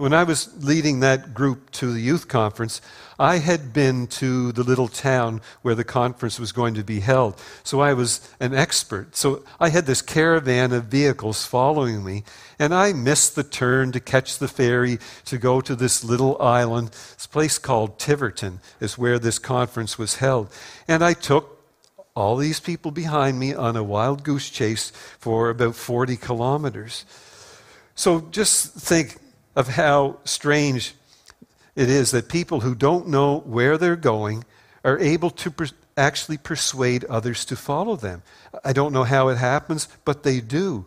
When 0.00 0.14
I 0.14 0.24
was 0.24 0.48
leading 0.64 1.00
that 1.00 1.34
group 1.34 1.70
to 1.72 1.92
the 1.92 2.00
youth 2.00 2.26
conference, 2.26 2.80
I 3.18 3.36
had 3.36 3.74
been 3.74 4.06
to 4.06 4.50
the 4.50 4.62
little 4.62 4.88
town 4.88 5.42
where 5.60 5.74
the 5.74 5.84
conference 5.84 6.40
was 6.40 6.52
going 6.52 6.72
to 6.76 6.82
be 6.82 7.00
held. 7.00 7.38
So 7.64 7.80
I 7.80 7.92
was 7.92 8.26
an 8.40 8.54
expert. 8.54 9.14
So 9.14 9.44
I 9.60 9.68
had 9.68 9.84
this 9.84 10.00
caravan 10.00 10.72
of 10.72 10.84
vehicles 10.84 11.44
following 11.44 12.02
me, 12.02 12.24
and 12.58 12.72
I 12.72 12.94
missed 12.94 13.34
the 13.34 13.42
turn 13.44 13.92
to 13.92 14.00
catch 14.00 14.38
the 14.38 14.48
ferry 14.48 14.98
to 15.26 15.36
go 15.36 15.60
to 15.60 15.76
this 15.76 16.02
little 16.02 16.40
island. 16.40 16.92
This 16.92 17.26
place 17.26 17.58
called 17.58 17.98
Tiverton 17.98 18.60
is 18.80 18.96
where 18.96 19.18
this 19.18 19.38
conference 19.38 19.98
was 19.98 20.14
held. 20.14 20.48
And 20.88 21.04
I 21.04 21.12
took 21.12 21.62
all 22.16 22.36
these 22.36 22.58
people 22.58 22.90
behind 22.90 23.38
me 23.38 23.52
on 23.52 23.76
a 23.76 23.84
wild 23.84 24.22
goose 24.22 24.48
chase 24.48 24.92
for 25.18 25.50
about 25.50 25.74
40 25.74 26.16
kilometers. 26.16 27.04
So 27.94 28.22
just 28.30 28.72
think 28.72 29.18
of 29.56 29.68
how 29.68 30.18
strange 30.24 30.94
it 31.74 31.88
is 31.88 32.10
that 32.10 32.28
people 32.28 32.60
who 32.60 32.74
don't 32.74 33.08
know 33.08 33.38
where 33.40 33.78
they're 33.78 33.96
going 33.96 34.44
are 34.84 34.98
able 34.98 35.30
to 35.30 35.50
per- 35.50 35.68
actually 35.96 36.38
persuade 36.38 37.04
others 37.04 37.44
to 37.44 37.56
follow 37.56 37.96
them. 37.96 38.22
I 38.64 38.72
don't 38.72 38.92
know 38.92 39.04
how 39.04 39.28
it 39.28 39.36
happens, 39.38 39.88
but 40.04 40.22
they 40.22 40.40
do. 40.40 40.86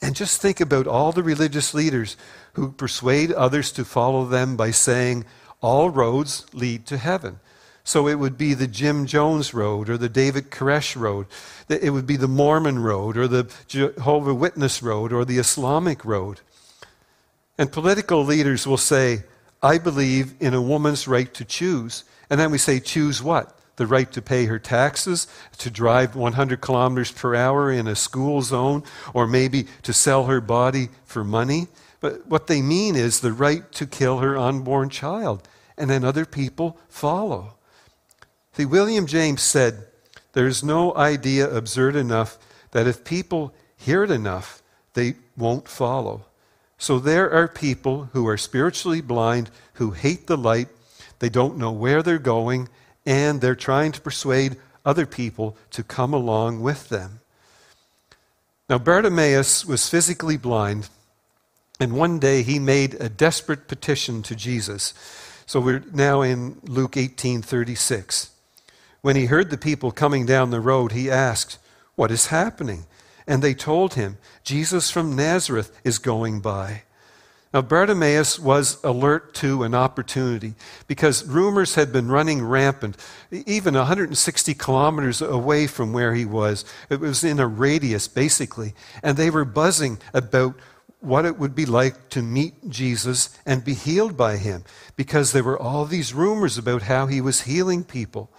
And 0.00 0.14
just 0.14 0.40
think 0.40 0.60
about 0.60 0.86
all 0.86 1.12
the 1.12 1.22
religious 1.22 1.74
leaders 1.74 2.16
who 2.54 2.72
persuade 2.72 3.32
others 3.32 3.72
to 3.72 3.84
follow 3.84 4.24
them 4.24 4.56
by 4.56 4.70
saying, 4.70 5.24
all 5.60 5.90
roads 5.90 6.46
lead 6.52 6.86
to 6.86 6.98
heaven. 6.98 7.40
So 7.82 8.06
it 8.06 8.16
would 8.16 8.36
be 8.36 8.54
the 8.54 8.66
Jim 8.66 9.06
Jones 9.06 9.54
Road 9.54 9.88
or 9.88 9.96
the 9.96 10.10
David 10.10 10.50
Koresh 10.50 10.94
Road. 10.94 11.26
It 11.68 11.90
would 11.90 12.06
be 12.06 12.16
the 12.16 12.28
Mormon 12.28 12.80
Road 12.80 13.16
or 13.16 13.26
the 13.26 13.50
Jehovah 13.66 14.34
Witness 14.34 14.82
Road 14.82 15.12
or 15.12 15.24
the 15.24 15.38
Islamic 15.38 16.04
Road. 16.04 16.40
And 17.58 17.72
political 17.72 18.24
leaders 18.24 18.66
will 18.66 18.76
say, 18.76 19.24
I 19.60 19.78
believe 19.78 20.34
in 20.40 20.54
a 20.54 20.62
woman's 20.62 21.08
right 21.08 21.32
to 21.34 21.44
choose. 21.44 22.04
And 22.30 22.38
then 22.38 22.52
we 22.52 22.58
say, 22.58 22.78
choose 22.78 23.20
what? 23.20 23.58
The 23.76 23.86
right 23.86 24.10
to 24.12 24.22
pay 24.22 24.46
her 24.46 24.58
taxes, 24.58 25.26
to 25.58 25.70
drive 25.70 26.14
100 26.14 26.60
kilometers 26.60 27.10
per 27.10 27.34
hour 27.34 27.70
in 27.70 27.88
a 27.88 27.96
school 27.96 28.42
zone, 28.42 28.84
or 29.12 29.26
maybe 29.26 29.66
to 29.82 29.92
sell 29.92 30.26
her 30.26 30.40
body 30.40 30.88
for 31.04 31.24
money. 31.24 31.66
But 32.00 32.26
what 32.28 32.46
they 32.46 32.62
mean 32.62 32.94
is 32.94 33.20
the 33.20 33.32
right 33.32 33.70
to 33.72 33.86
kill 33.86 34.18
her 34.18 34.36
unborn 34.36 34.88
child. 34.88 35.48
And 35.76 35.90
then 35.90 36.04
other 36.04 36.24
people 36.24 36.78
follow. 36.88 37.54
See, 38.52 38.64
William 38.64 39.06
James 39.06 39.42
said, 39.42 39.86
There's 40.32 40.62
no 40.62 40.94
idea 40.96 41.48
absurd 41.48 41.96
enough 41.96 42.38
that 42.72 42.86
if 42.86 43.04
people 43.04 43.54
hear 43.76 44.04
it 44.04 44.10
enough, 44.10 44.62
they 44.94 45.14
won't 45.36 45.68
follow. 45.68 46.24
So 46.78 46.98
there 47.00 47.30
are 47.30 47.48
people 47.48 48.08
who 48.12 48.26
are 48.28 48.36
spiritually 48.36 49.00
blind, 49.00 49.50
who 49.74 49.90
hate 49.90 50.28
the 50.28 50.38
light, 50.38 50.68
they 51.18 51.28
don't 51.28 51.58
know 51.58 51.72
where 51.72 52.02
they're 52.02 52.18
going, 52.18 52.68
and 53.04 53.40
they're 53.40 53.56
trying 53.56 53.92
to 53.92 54.00
persuade 54.00 54.56
other 54.84 55.04
people 55.04 55.56
to 55.72 55.82
come 55.82 56.14
along 56.14 56.60
with 56.60 56.88
them. 56.88 57.20
Now, 58.68 58.78
Bartimaeus 58.78 59.64
was 59.64 59.88
physically 59.88 60.36
blind, 60.36 60.88
and 61.80 61.92
one 61.94 62.18
day 62.18 62.42
he 62.42 62.58
made 62.58 62.94
a 62.94 63.08
desperate 63.08 63.66
petition 63.66 64.22
to 64.24 64.36
Jesus. 64.36 64.94
So 65.46 65.60
we're 65.60 65.82
now 65.92 66.22
in 66.22 66.60
Luke 66.62 66.96
18:36. 66.96 68.30
When 69.00 69.16
he 69.16 69.26
heard 69.26 69.50
the 69.50 69.58
people 69.58 69.90
coming 69.90 70.26
down 70.26 70.50
the 70.50 70.60
road, 70.60 70.92
he 70.92 71.10
asked, 71.10 71.58
"What 71.96 72.10
is 72.10 72.26
happening?" 72.26 72.86
And 73.28 73.42
they 73.42 73.54
told 73.54 73.94
him, 73.94 74.16
Jesus 74.42 74.90
from 74.90 75.14
Nazareth 75.14 75.78
is 75.84 75.98
going 75.98 76.40
by. 76.40 76.82
Now, 77.52 77.62
Bartimaeus 77.62 78.38
was 78.38 78.82
alert 78.82 79.34
to 79.36 79.62
an 79.62 79.74
opportunity 79.74 80.54
because 80.86 81.26
rumors 81.26 81.76
had 81.76 81.92
been 81.92 82.08
running 82.08 82.42
rampant, 82.44 82.96
even 83.30 83.74
160 83.74 84.54
kilometers 84.54 85.22
away 85.22 85.66
from 85.66 85.92
where 85.92 86.14
he 86.14 86.24
was. 86.24 86.64
It 86.90 87.00
was 87.00 87.24
in 87.24 87.38
a 87.38 87.46
radius, 87.46 88.08
basically. 88.08 88.74
And 89.02 89.16
they 89.16 89.30
were 89.30 89.46
buzzing 89.46 89.98
about 90.12 90.54
what 91.00 91.24
it 91.24 91.38
would 91.38 91.54
be 91.54 91.64
like 91.64 92.10
to 92.10 92.22
meet 92.22 92.68
Jesus 92.68 93.38
and 93.46 93.64
be 93.64 93.74
healed 93.74 94.16
by 94.16 94.36
him 94.36 94.64
because 94.96 95.32
there 95.32 95.44
were 95.44 95.58
all 95.58 95.84
these 95.84 96.12
rumors 96.12 96.58
about 96.58 96.82
how 96.82 97.06
he 97.06 97.20
was 97.20 97.42
healing 97.42 97.84
people. 97.84 98.30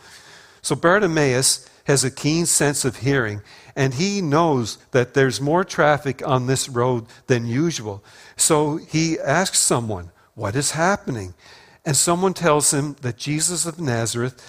So, 0.61 0.75
Bartimaeus 0.75 1.67
has 1.89 2.03
a 2.03 2.11
keen 2.11 2.45
sense 2.45 2.85
of 2.85 2.97
hearing, 2.97 3.41
and 3.75 3.95
he 3.95 4.21
knows 4.21 4.77
that 4.91 5.15
there's 5.15 5.41
more 5.41 5.63
traffic 5.63 6.21
on 6.23 6.45
this 6.45 6.69
road 6.69 7.07
than 7.25 7.47
usual. 7.47 8.03
So 8.37 8.77
he 8.77 9.19
asks 9.19 9.57
someone, 9.57 10.11
What 10.35 10.55
is 10.55 10.71
happening? 10.71 11.33
And 11.83 11.97
someone 11.97 12.35
tells 12.35 12.71
him 12.71 12.95
that 13.01 13.17
Jesus 13.17 13.65
of 13.65 13.79
Nazareth 13.79 14.39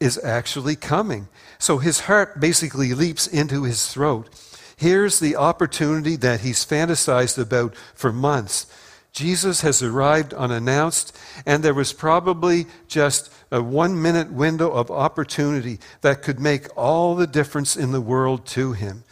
is 0.00 0.18
actually 0.24 0.74
coming. 0.74 1.28
So 1.58 1.76
his 1.76 2.00
heart 2.00 2.40
basically 2.40 2.94
leaps 2.94 3.26
into 3.26 3.64
his 3.64 3.92
throat. 3.92 4.30
Here's 4.78 5.20
the 5.20 5.36
opportunity 5.36 6.16
that 6.16 6.40
he's 6.40 6.64
fantasized 6.64 7.36
about 7.36 7.74
for 7.94 8.10
months. 8.10 8.66
Jesus 9.16 9.62
has 9.62 9.82
arrived 9.82 10.34
unannounced, 10.34 11.16
and 11.46 11.62
there 11.62 11.72
was 11.72 11.94
probably 11.94 12.66
just 12.86 13.32
a 13.50 13.62
one 13.62 14.00
minute 14.00 14.30
window 14.30 14.70
of 14.70 14.90
opportunity 14.90 15.78
that 16.02 16.20
could 16.20 16.38
make 16.38 16.66
all 16.76 17.14
the 17.14 17.26
difference 17.26 17.78
in 17.78 17.92
the 17.92 18.00
world 18.00 18.44
to 18.48 18.74
him. 18.74 19.04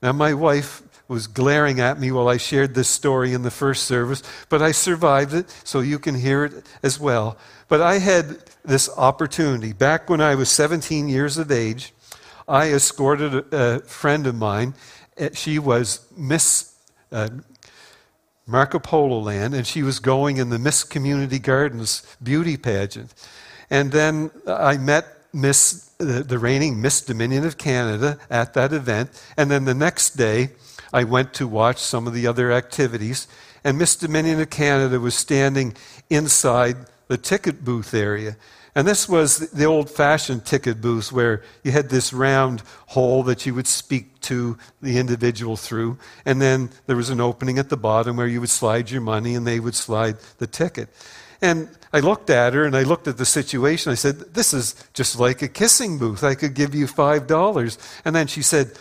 Now, 0.00 0.12
my 0.12 0.34
wife 0.34 0.82
was 1.08 1.26
glaring 1.26 1.80
at 1.80 1.98
me 1.98 2.12
while 2.12 2.28
I 2.28 2.36
shared 2.36 2.76
this 2.76 2.86
story 2.86 3.32
in 3.32 3.42
the 3.42 3.50
first 3.50 3.86
service, 3.86 4.22
but 4.48 4.62
I 4.62 4.70
survived 4.70 5.34
it, 5.34 5.50
so 5.64 5.80
you 5.80 5.98
can 5.98 6.14
hear 6.14 6.44
it 6.44 6.64
as 6.84 7.00
well. 7.00 7.36
But 7.66 7.80
I 7.80 7.98
had 7.98 8.44
this 8.64 8.88
opportunity. 8.96 9.72
Back 9.72 10.08
when 10.08 10.20
I 10.20 10.36
was 10.36 10.48
17 10.48 11.08
years 11.08 11.38
of 11.38 11.50
age, 11.50 11.92
I 12.46 12.70
escorted 12.70 13.52
a, 13.52 13.80
friend 13.80 14.28
of 14.28 14.36
mine. 14.36 14.74
She 15.32 15.58
was 15.58 16.06
Miss 16.16 16.72
uh, 17.10 17.30
Marco 18.50 18.78
Polo 18.78 19.18
Land, 19.20 19.54
and 19.54 19.66
she 19.66 19.82
was 19.82 20.00
going 20.00 20.36
in 20.36 20.50
the 20.50 20.58
Miss 20.58 20.82
Community 20.82 21.38
Gardens 21.38 22.02
beauty 22.22 22.56
pageant. 22.56 23.14
And 23.70 23.92
then 23.92 24.30
I 24.46 24.76
met 24.76 25.06
Miss, 25.32 25.90
the, 25.98 26.24
the 26.24 26.38
reigning 26.38 26.80
Miss 26.80 27.00
Dominion 27.00 27.46
of 27.46 27.56
Canada 27.56 28.18
at 28.28 28.54
that 28.54 28.72
event. 28.72 29.10
And 29.36 29.50
then 29.50 29.64
the 29.64 29.74
next 29.74 30.16
day, 30.16 30.50
I 30.92 31.04
went 31.04 31.32
to 31.34 31.46
watch 31.46 31.78
some 31.78 32.08
of 32.08 32.14
the 32.14 32.26
other 32.26 32.50
activities. 32.50 33.28
And 33.62 33.78
Miss 33.78 33.94
Dominion 33.94 34.40
of 34.40 34.50
Canada 34.50 34.98
was 34.98 35.14
standing 35.14 35.76
inside 36.08 36.76
the 37.06 37.18
ticket 37.18 37.64
booth 37.64 37.94
area. 37.94 38.36
And 38.74 38.86
this 38.86 39.08
was 39.08 39.50
the 39.50 39.64
old 39.64 39.90
fashioned 39.90 40.44
ticket 40.44 40.80
booth 40.80 41.10
where 41.10 41.42
you 41.64 41.72
had 41.72 41.88
this 41.88 42.12
round 42.12 42.62
hole 42.88 43.22
that 43.24 43.44
you 43.44 43.54
would 43.54 43.66
speak 43.66 44.20
to 44.22 44.56
the 44.80 44.98
individual 44.98 45.56
through. 45.56 45.98
And 46.24 46.40
then 46.40 46.70
there 46.86 46.96
was 46.96 47.10
an 47.10 47.20
opening 47.20 47.58
at 47.58 47.68
the 47.68 47.76
bottom 47.76 48.16
where 48.16 48.28
you 48.28 48.40
would 48.40 48.50
slide 48.50 48.90
your 48.90 49.00
money 49.00 49.34
and 49.34 49.46
they 49.46 49.58
would 49.58 49.74
slide 49.74 50.16
the 50.38 50.46
ticket. 50.46 50.88
And 51.42 51.68
I 51.92 52.00
looked 52.00 52.30
at 52.30 52.54
her 52.54 52.64
and 52.64 52.76
I 52.76 52.82
looked 52.82 53.08
at 53.08 53.16
the 53.16 53.24
situation. 53.24 53.90
I 53.90 53.96
said, 53.96 54.34
This 54.34 54.54
is 54.54 54.74
just 54.92 55.18
like 55.18 55.42
a 55.42 55.48
kissing 55.48 55.98
booth. 55.98 56.22
I 56.22 56.34
could 56.34 56.54
give 56.54 56.74
you 56.74 56.86
$5. 56.86 58.00
And 58.04 58.14
then 58.14 58.26
she 58.26 58.42
said, 58.42 58.72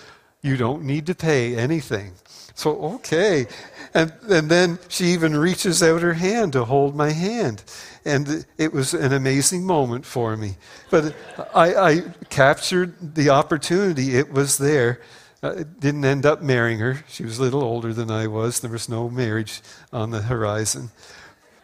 You 0.41 0.57
don't 0.57 0.83
need 0.83 1.07
to 1.07 1.15
pay 1.15 1.55
anything. 1.55 2.13
So, 2.53 2.79
okay. 2.95 3.47
And, 3.93 4.13
and 4.29 4.49
then 4.49 4.79
she 4.87 5.05
even 5.05 5.35
reaches 5.35 5.81
out 5.81 6.01
her 6.01 6.13
hand 6.13 6.53
to 6.53 6.65
hold 6.65 6.95
my 6.95 7.11
hand. 7.11 7.63
And 8.05 8.45
it 8.57 8.71
was 8.71 8.93
an 8.93 9.13
amazing 9.13 9.65
moment 9.65 10.05
for 10.05 10.37
me. 10.37 10.55
But 10.89 11.15
I, 11.53 11.75
I 11.75 12.01
captured 12.29 13.15
the 13.15 13.29
opportunity, 13.29 14.15
it 14.15 14.31
was 14.31 14.57
there. 14.57 15.01
Uh, 15.41 15.55
I 15.59 15.63
didn't 15.63 16.05
end 16.05 16.25
up 16.25 16.41
marrying 16.41 16.79
her. 16.79 17.03
She 17.07 17.23
was 17.23 17.39
a 17.39 17.41
little 17.41 17.63
older 17.63 17.93
than 17.93 18.11
I 18.11 18.27
was. 18.27 18.59
There 18.59 18.71
was 18.71 18.89
no 18.89 19.09
marriage 19.09 19.61
on 19.91 20.11
the 20.11 20.21
horizon. 20.21 20.91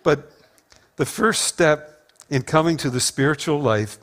But 0.02 0.32
the 0.96 1.06
first 1.06 1.44
step 1.44 2.10
in 2.30 2.42
coming 2.42 2.78
to 2.78 2.90
the 2.90 3.02
spiritual 3.02 3.60
life 3.60 3.98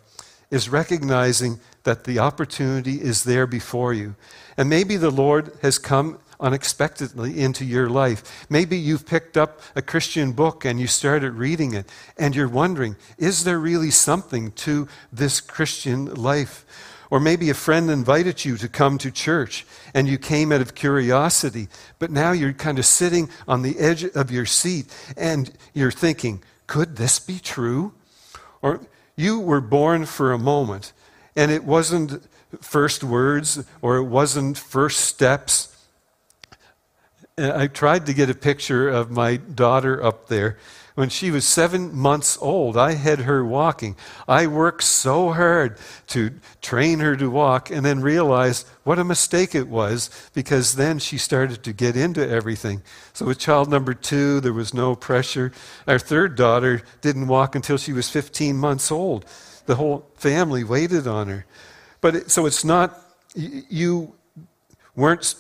is 0.51 0.69
recognizing 0.69 1.59
that 1.85 2.05
the 2.05 2.19
opportunity 2.19 3.01
is 3.01 3.25
there 3.25 3.47
before 3.47 3.95
you. 3.95 4.15
And 4.57 4.69
maybe 4.69 4.97
the 4.97 5.11
Lord 5.11 5.53
has 5.63 5.79
come 5.79 6.19
unexpectedly 6.43 7.41
into 7.41 7.65
your 7.65 7.89
life. 7.89 8.47
Maybe 8.51 8.77
you've 8.77 9.07
picked 9.07 9.37
up 9.39 9.61
a 9.75 9.81
Christian 9.81 10.33
book 10.33 10.67
and 10.67 10.79
you 10.79 10.87
started 10.87 11.33
reading 11.33 11.73
it, 11.73 11.89
and 12.19 12.37
you're 12.37 12.49
wondering, 12.49 12.97
is 13.17 13.45
there 13.45 13.59
really 13.59 13.91
something 13.91 14.53
to 14.53 14.89
this 15.11 15.41
Christian 15.41 16.13
life? 16.15 16.67
Or 17.11 17.21
maybe 17.21 17.51
a 17.51 17.55
friend 17.55 17.91
invited 17.91 18.45
you 18.45 18.57
to 18.57 18.69
come 18.69 18.99
to 18.99 19.11
church 19.11 19.67
and 19.95 20.09
you 20.09 20.19
came 20.19 20.51
out 20.51 20.63
of 20.63 20.75
curiosity, 20.75 21.69
but 21.99 22.11
now 22.11 22.33
you're 22.33 22.55
kind 22.55 22.79
of 22.79 22.87
sitting 22.87 23.29
on 23.47 23.63
the 23.63 23.79
edge 23.79 24.05
of 24.05 24.31
your 24.31 24.47
seat 24.47 24.87
and 25.17 25.53
you're 25.75 25.91
thinking, 25.91 26.43
could 26.67 26.97
this 26.97 27.19
be 27.19 27.39
true? 27.39 27.93
Or 28.63 28.81
you 29.15 29.39
were 29.39 29.61
born 29.61 30.07
for 30.07 30.33
a 30.33 30.39
moment, 30.39 30.93
and 31.37 31.51
it 31.51 31.65
wasn't 31.65 32.27
first 32.61 33.05
words 33.05 33.65
or 33.81 33.97
it 33.97 34.05
wasn't 34.05 34.57
first 34.59 35.01
steps. 35.01 35.72
Uh, 37.39 37.53
I 37.55 37.67
tried 37.67 38.07
to 38.07 38.15
get 38.15 38.29
a 38.29 38.35
picture 38.35 38.89
of 38.89 39.11
my 39.11 39.37
daughter 39.37 40.03
up 40.03 40.29
there. 40.29 40.59
When 40.95 41.09
she 41.09 41.31
was 41.31 41.49
seven 41.49 41.97
months 41.97 42.37
old, 42.43 42.77
I 42.77 42.93
had 42.93 43.21
her 43.21 43.43
walking. 43.43 43.97
I 44.29 44.47
worked 44.47 44.83
so 44.83 45.33
hard 45.33 45.79
to 46.09 46.33
train 46.61 46.99
her 46.99 47.17
to 47.17 47.31
walk 47.31 47.71
and 47.71 47.87
then 47.87 48.03
realized 48.03 48.69
what 48.85 48.99
a 48.99 49.05
mistake 49.05 49.55
it 49.55 49.69
was 49.69 50.11
because 50.35 50.75
then 50.75 50.99
she 50.99 51.17
started 51.17 51.63
to 51.65 51.73
get 51.73 51.97
into 51.97 52.29
everything. 52.29 52.83
So, 53.15 53.25
with 53.25 53.39
child 53.39 53.71
number 53.71 53.95
two, 53.95 54.41
there 54.41 54.53
was 54.53 54.75
no 54.75 54.95
pressure. 54.95 55.53
Our 55.89 55.99
third 55.99 56.37
daughter 56.37 56.83
didn't 57.01 57.29
walk 57.29 57.55
until 57.55 57.79
she 57.79 57.95
was 57.95 58.11
15 58.11 58.59
months 58.59 58.93
old. 58.93 59.25
The 59.65 59.77
whole 59.77 60.07
family 60.17 60.65
waited 60.65 61.07
on 61.07 61.29
her. 61.29 61.47
But 62.03 62.17
it, 62.17 62.31
so 62.31 62.45
it's 62.45 62.65
not, 62.65 63.01
you 63.35 64.15
weren't 64.95 65.35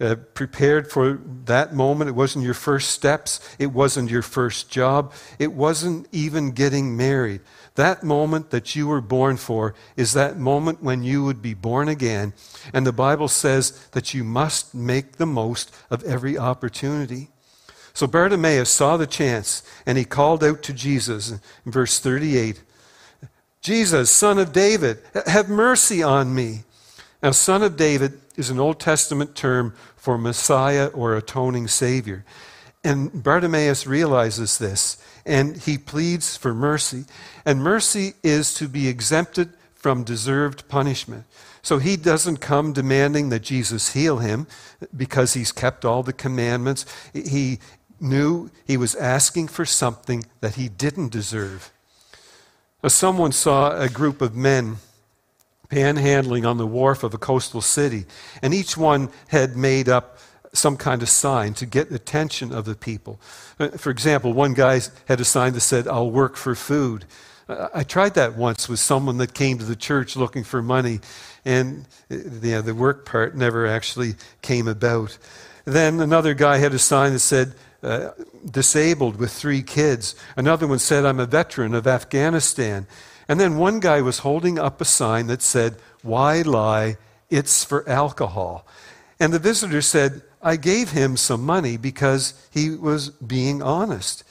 uh, 0.00 0.16
prepared 0.34 0.90
for 0.90 1.20
that 1.44 1.74
moment. 1.74 2.08
It 2.08 2.14
wasn't 2.14 2.44
your 2.44 2.54
first 2.54 2.90
steps. 2.90 3.40
It 3.58 3.66
wasn't 3.66 4.10
your 4.10 4.22
first 4.22 4.70
job. 4.70 5.12
It 5.38 5.52
wasn't 5.52 6.08
even 6.12 6.50
getting 6.50 6.96
married. 6.96 7.40
That 7.76 8.02
moment 8.02 8.50
that 8.50 8.76
you 8.76 8.86
were 8.86 9.00
born 9.00 9.36
for 9.36 9.74
is 9.96 10.12
that 10.12 10.38
moment 10.38 10.82
when 10.82 11.02
you 11.02 11.24
would 11.24 11.42
be 11.42 11.54
born 11.54 11.88
again. 11.88 12.32
And 12.72 12.86
the 12.86 12.92
Bible 12.92 13.28
says 13.28 13.86
that 13.92 14.14
you 14.14 14.24
must 14.24 14.74
make 14.74 15.12
the 15.12 15.26
most 15.26 15.74
of 15.90 16.04
every 16.04 16.38
opportunity. 16.38 17.30
So 17.92 18.06
Bartimaeus 18.06 18.70
saw 18.70 18.96
the 18.96 19.06
chance 19.06 19.62
and 19.86 19.96
he 19.96 20.04
called 20.04 20.42
out 20.42 20.62
to 20.64 20.72
Jesus 20.72 21.30
in 21.30 21.40
verse 21.72 21.98
38 21.98 22.62
Jesus, 23.64 24.10
son 24.10 24.38
of 24.38 24.52
David, 24.52 24.98
have 25.24 25.48
mercy 25.48 26.02
on 26.02 26.34
me. 26.34 26.64
Now, 27.22 27.30
son 27.30 27.62
of 27.62 27.78
David 27.78 28.20
is 28.36 28.50
an 28.50 28.58
Old 28.58 28.80
Testament 28.80 29.34
term 29.34 29.74
for 29.96 30.18
Messiah 30.18 30.86
or 30.88 31.16
atoning 31.16 31.68
Savior. 31.68 32.24
And 32.82 33.22
Bartimaeus 33.22 33.86
realizes 33.86 34.58
this, 34.58 35.02
and 35.24 35.56
he 35.56 35.78
pleads 35.78 36.36
for 36.36 36.54
mercy. 36.54 37.04
And 37.46 37.62
mercy 37.62 38.14
is 38.22 38.52
to 38.54 38.68
be 38.68 38.88
exempted 38.88 39.54
from 39.74 40.04
deserved 40.04 40.68
punishment. 40.68 41.24
So 41.62 41.78
he 41.78 41.96
doesn't 41.96 42.38
come 42.38 42.74
demanding 42.74 43.30
that 43.30 43.42
Jesus 43.42 43.94
heal 43.94 44.18
him 44.18 44.46
because 44.94 45.32
he's 45.32 45.50
kept 45.50 45.84
all 45.84 46.02
the 46.02 46.12
commandments. 46.12 46.84
He 47.14 47.58
knew 47.98 48.50
he 48.66 48.76
was 48.76 48.94
asking 48.94 49.48
for 49.48 49.64
something 49.64 50.26
that 50.40 50.56
he 50.56 50.68
didn't 50.68 51.10
deserve. 51.10 51.70
Someone 52.86 53.32
saw 53.32 53.80
a 53.80 53.88
group 53.88 54.20
of 54.20 54.36
men 54.36 54.76
panhandling 55.74 56.46
on 56.46 56.56
the 56.56 56.66
wharf 56.66 57.02
of 57.02 57.14
a 57.14 57.18
coastal 57.18 57.60
city, 57.60 58.04
and 58.42 58.54
each 58.54 58.76
one 58.76 59.08
had 59.28 59.56
made 59.56 59.88
up 59.88 60.18
some 60.52 60.76
kind 60.76 61.02
of 61.02 61.08
sign 61.08 61.52
to 61.54 61.66
get 61.66 61.90
attention 61.90 62.52
of 62.52 62.64
the 62.64 62.74
people. 62.74 63.18
Uh, 63.58 63.68
for 63.76 63.90
example, 63.90 64.32
one 64.32 64.54
guy 64.54 64.80
had 65.06 65.20
a 65.20 65.24
sign 65.24 65.52
that 65.52 65.60
said, 65.60 65.88
I'll 65.88 66.10
work 66.10 66.36
for 66.36 66.54
food. 66.54 67.04
I 67.48 67.84
tried 67.84 68.14
that 68.14 68.36
once 68.36 68.70
with 68.70 68.78
someone 68.78 69.18
that 69.18 69.34
came 69.34 69.58
to 69.58 69.64
the 69.64 69.76
church 69.76 70.16
looking 70.16 70.44
for 70.44 70.62
money, 70.62 71.00
and 71.44 71.84
yeah, 72.08 72.62
the 72.62 72.74
work 72.74 73.04
part 73.04 73.36
never 73.36 73.66
actually 73.66 74.14
came 74.40 74.66
about. 74.66 75.18
Then 75.66 76.00
another 76.00 76.34
guy 76.34 76.58
had 76.58 76.72
a 76.72 76.78
sign 76.78 77.12
that 77.12 77.18
said, 77.18 77.54
uh, 77.82 78.12
disabled 78.50 79.16
with 79.16 79.30
three 79.30 79.62
kids. 79.62 80.14
Another 80.36 80.66
one 80.66 80.78
said, 80.78 81.04
I'm 81.04 81.20
a 81.20 81.26
veteran 81.26 81.74
of 81.74 81.86
Afghanistan. 81.86 82.86
And 83.28 83.40
then 83.40 83.56
one 83.56 83.80
guy 83.80 84.00
was 84.00 84.18
holding 84.18 84.58
up 84.58 84.80
a 84.80 84.84
sign 84.84 85.26
that 85.28 85.42
said, 85.42 85.76
Why 86.02 86.42
lie? 86.42 86.96
It's 87.30 87.64
for 87.64 87.88
alcohol. 87.88 88.66
And 89.18 89.32
the 89.32 89.38
visitor 89.38 89.80
said, 89.80 90.22
I 90.42 90.56
gave 90.56 90.90
him 90.90 91.16
some 91.16 91.44
money 91.44 91.76
because 91.76 92.34
he 92.50 92.70
was 92.70 93.08
being 93.10 93.62
honest. 93.62 94.24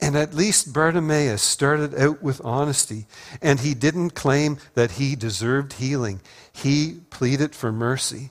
And 0.00 0.16
at 0.16 0.32
least 0.32 0.72
Bartimaeus 0.72 1.42
started 1.42 1.94
out 1.94 2.22
with 2.22 2.40
honesty, 2.42 3.06
and 3.42 3.60
he 3.60 3.74
didn't 3.74 4.10
claim 4.10 4.58
that 4.74 4.92
he 4.92 5.14
deserved 5.14 5.74
healing. 5.74 6.20
He 6.52 7.00
pleaded 7.10 7.54
for 7.54 7.70
mercy. 7.70 8.30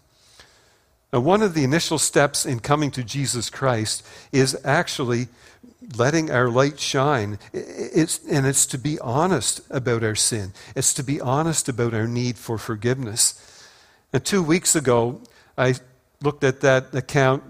Now, 1.13 1.19
one 1.19 1.41
of 1.41 1.53
the 1.53 1.63
initial 1.63 1.99
steps 1.99 2.45
in 2.45 2.59
coming 2.59 2.91
to 2.91 3.03
Jesus 3.03 3.49
Christ 3.49 4.05
is 4.31 4.57
actually 4.63 5.27
letting 5.97 6.31
our 6.31 6.49
light 6.49 6.79
shine. 6.79 7.39
It's, 7.53 8.19
and 8.27 8.45
it's 8.45 8.65
to 8.67 8.77
be 8.77 8.99
honest 8.99 9.61
about 9.69 10.03
our 10.03 10.15
sin, 10.15 10.53
it's 10.75 10.93
to 10.95 11.03
be 11.03 11.19
honest 11.19 11.69
about 11.69 11.93
our 11.93 12.07
need 12.07 12.37
for 12.37 12.57
forgiveness. 12.57 13.65
And 14.13 14.23
two 14.23 14.43
weeks 14.43 14.75
ago, 14.75 15.21
I 15.57 15.75
looked 16.21 16.43
at 16.43 16.61
that 16.61 16.93
account 16.93 17.43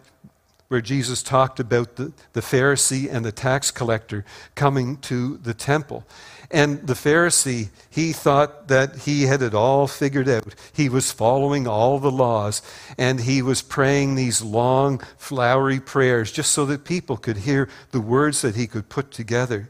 where 0.70 0.82
Jesus 0.82 1.22
talked 1.22 1.60
about 1.60 1.96
the, 1.98 2.14
the 2.34 2.42
Pharisee 2.42 3.12
and 3.12 3.26
the 3.26 3.32
tax 3.32 3.72
collector 3.72 4.24
coming 4.56 4.98
to 4.98 5.38
the 5.38 5.54
temple. 5.54 6.06
And 6.52 6.86
the 6.88 6.94
Pharisee, 6.94 7.70
he 7.90 8.12
thought 8.14 8.70
that 8.70 9.00
he 9.00 9.24
had 9.24 9.42
it 9.42 9.54
all 9.54 9.88
figured 9.88 10.30
out. 10.30 10.56
He 10.72 10.88
was 10.88 11.12
following 11.12 11.68
all 11.68 12.00
the 12.00 12.12
laws, 12.12 12.62
and 12.98 13.22
he 13.22 13.42
was 13.42 13.62
praying 13.62 14.16
these 14.16 14.42
long, 14.42 15.00
flowery 15.18 15.80
prayers 15.80 16.32
just 16.32 16.52
so 16.52 16.66
that 16.68 16.86
people 16.86 17.18
could 17.18 17.38
hear 17.38 17.68
the 17.92 18.02
words 18.02 18.42
that 18.42 18.56
he 18.56 18.66
could 18.66 18.90
put 18.90 19.12
together. 19.12 19.70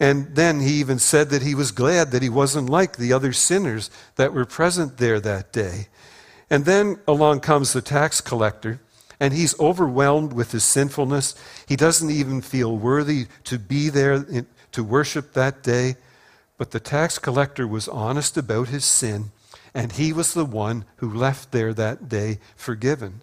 And 0.00 0.34
then 0.34 0.60
he 0.60 0.74
even 0.74 0.98
said 0.98 1.30
that 1.30 1.42
he 1.42 1.54
was 1.54 1.70
glad 1.70 2.10
that 2.10 2.22
he 2.22 2.28
wasn't 2.28 2.70
like 2.70 2.96
the 2.96 3.12
other 3.12 3.32
sinners 3.32 3.90
that 4.16 4.32
were 4.32 4.44
present 4.44 4.98
there 4.98 5.20
that 5.20 5.52
day. 5.52 5.86
And 6.50 6.64
then 6.64 6.98
along 7.06 7.40
comes 7.40 7.72
the 7.72 7.82
tax 7.82 8.20
collector, 8.20 8.80
and 9.20 9.32
he's 9.32 9.58
overwhelmed 9.60 10.32
with 10.32 10.52
his 10.52 10.64
sinfulness. 10.64 11.34
He 11.66 11.76
doesn't 11.76 12.10
even 12.10 12.40
feel 12.40 12.76
worthy 12.76 13.26
to 13.44 13.58
be 13.58 13.88
there 13.88 14.44
to 14.72 14.84
worship 14.84 15.32
that 15.32 15.62
day, 15.62 15.96
but 16.58 16.70
the 16.70 16.80
tax 16.80 17.18
collector 17.18 17.66
was 17.66 17.88
honest 17.88 18.36
about 18.36 18.68
his 18.68 18.84
sin, 18.84 19.30
and 19.74 19.92
he 19.92 20.12
was 20.12 20.34
the 20.34 20.44
one 20.44 20.84
who 20.96 21.12
left 21.12 21.52
there 21.52 21.74
that 21.74 22.08
day 22.08 22.38
forgiven. 22.56 23.22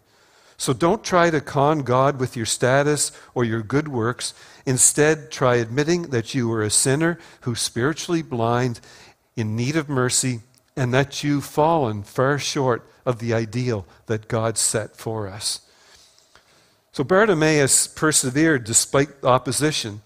So 0.57 0.73
don't 0.73 1.03
try 1.03 1.31
to 1.31 1.41
con 1.41 1.79
God 1.79 2.19
with 2.19 2.37
your 2.37 2.45
status 2.45 3.11
or 3.33 3.43
your 3.43 3.63
good 3.63 3.87
works. 3.87 4.35
Instead, 4.65 5.31
try 5.31 5.55
admitting 5.55 6.03
that 6.11 6.35
you 6.35 6.51
are 6.51 6.61
a 6.61 6.69
sinner 6.69 7.17
who's 7.41 7.59
spiritually 7.59 8.21
blind, 8.21 8.79
in 9.35 9.55
need 9.55 9.75
of 9.75 9.89
mercy, 9.89 10.41
and 10.75 10.93
that 10.93 11.23
you've 11.23 11.45
fallen 11.45 12.03
far 12.03 12.37
short 12.37 12.87
of 13.05 13.19
the 13.19 13.33
ideal 13.33 13.87
that 14.05 14.27
God 14.27 14.57
set 14.57 14.95
for 14.95 15.27
us. 15.27 15.61
So 16.91 17.03
Bartimaeus 17.03 17.87
persevered 17.87 18.65
despite 18.65 19.23
opposition. 19.23 20.01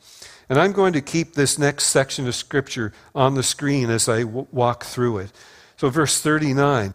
And 0.48 0.60
I'm 0.60 0.72
going 0.72 0.94
to 0.94 1.02
keep 1.02 1.34
this 1.34 1.58
next 1.58 1.86
section 1.86 2.28
of 2.28 2.36
Scripture 2.36 2.94
on 3.16 3.34
the 3.34 3.42
screen 3.42 3.90
as 3.90 4.08
I 4.08 4.22
w- 4.22 4.48
walk 4.52 4.84
through 4.84 5.18
it. 5.20 5.32
So, 5.78 5.90
verse 5.90 6.22
39 6.22 6.94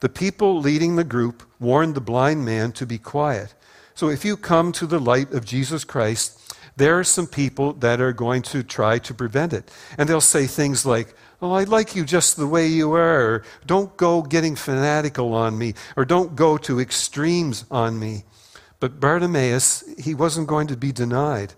the 0.00 0.08
people 0.10 0.60
leading 0.60 0.96
the 0.96 1.04
group 1.04 1.42
warned 1.58 1.94
the 1.94 2.00
blind 2.02 2.44
man 2.44 2.70
to 2.72 2.86
be 2.86 2.98
quiet. 2.98 3.54
So, 3.94 4.08
if 4.08 4.24
you 4.24 4.36
come 4.36 4.70
to 4.72 4.86
the 4.86 5.00
light 5.00 5.32
of 5.32 5.44
Jesus 5.44 5.82
Christ, 5.84 6.38
there 6.76 6.98
are 6.98 7.04
some 7.04 7.26
people 7.26 7.72
that 7.74 8.00
are 8.00 8.12
going 8.12 8.42
to 8.42 8.62
try 8.62 8.98
to 9.00 9.14
prevent 9.14 9.52
it. 9.52 9.72
And 9.98 10.08
they'll 10.08 10.20
say 10.20 10.46
things 10.46 10.86
like, 10.86 11.14
Oh, 11.42 11.52
I 11.52 11.64
like 11.64 11.94
you 11.96 12.04
just 12.04 12.36
the 12.36 12.46
way 12.46 12.66
you 12.66 12.92
are. 12.92 13.20
Or, 13.20 13.44
don't 13.66 13.94
go 13.96 14.22
getting 14.22 14.54
fanatical 14.54 15.34
on 15.34 15.58
me. 15.58 15.74
Or 15.96 16.04
don't 16.04 16.36
go 16.36 16.56
to 16.58 16.80
extremes 16.80 17.64
on 17.70 17.98
me. 17.98 18.24
But 18.80 19.00
Bartimaeus, 19.00 19.84
he 19.98 20.14
wasn't 20.14 20.48
going 20.48 20.66
to 20.68 20.76
be 20.76 20.92
denied. 20.92 21.54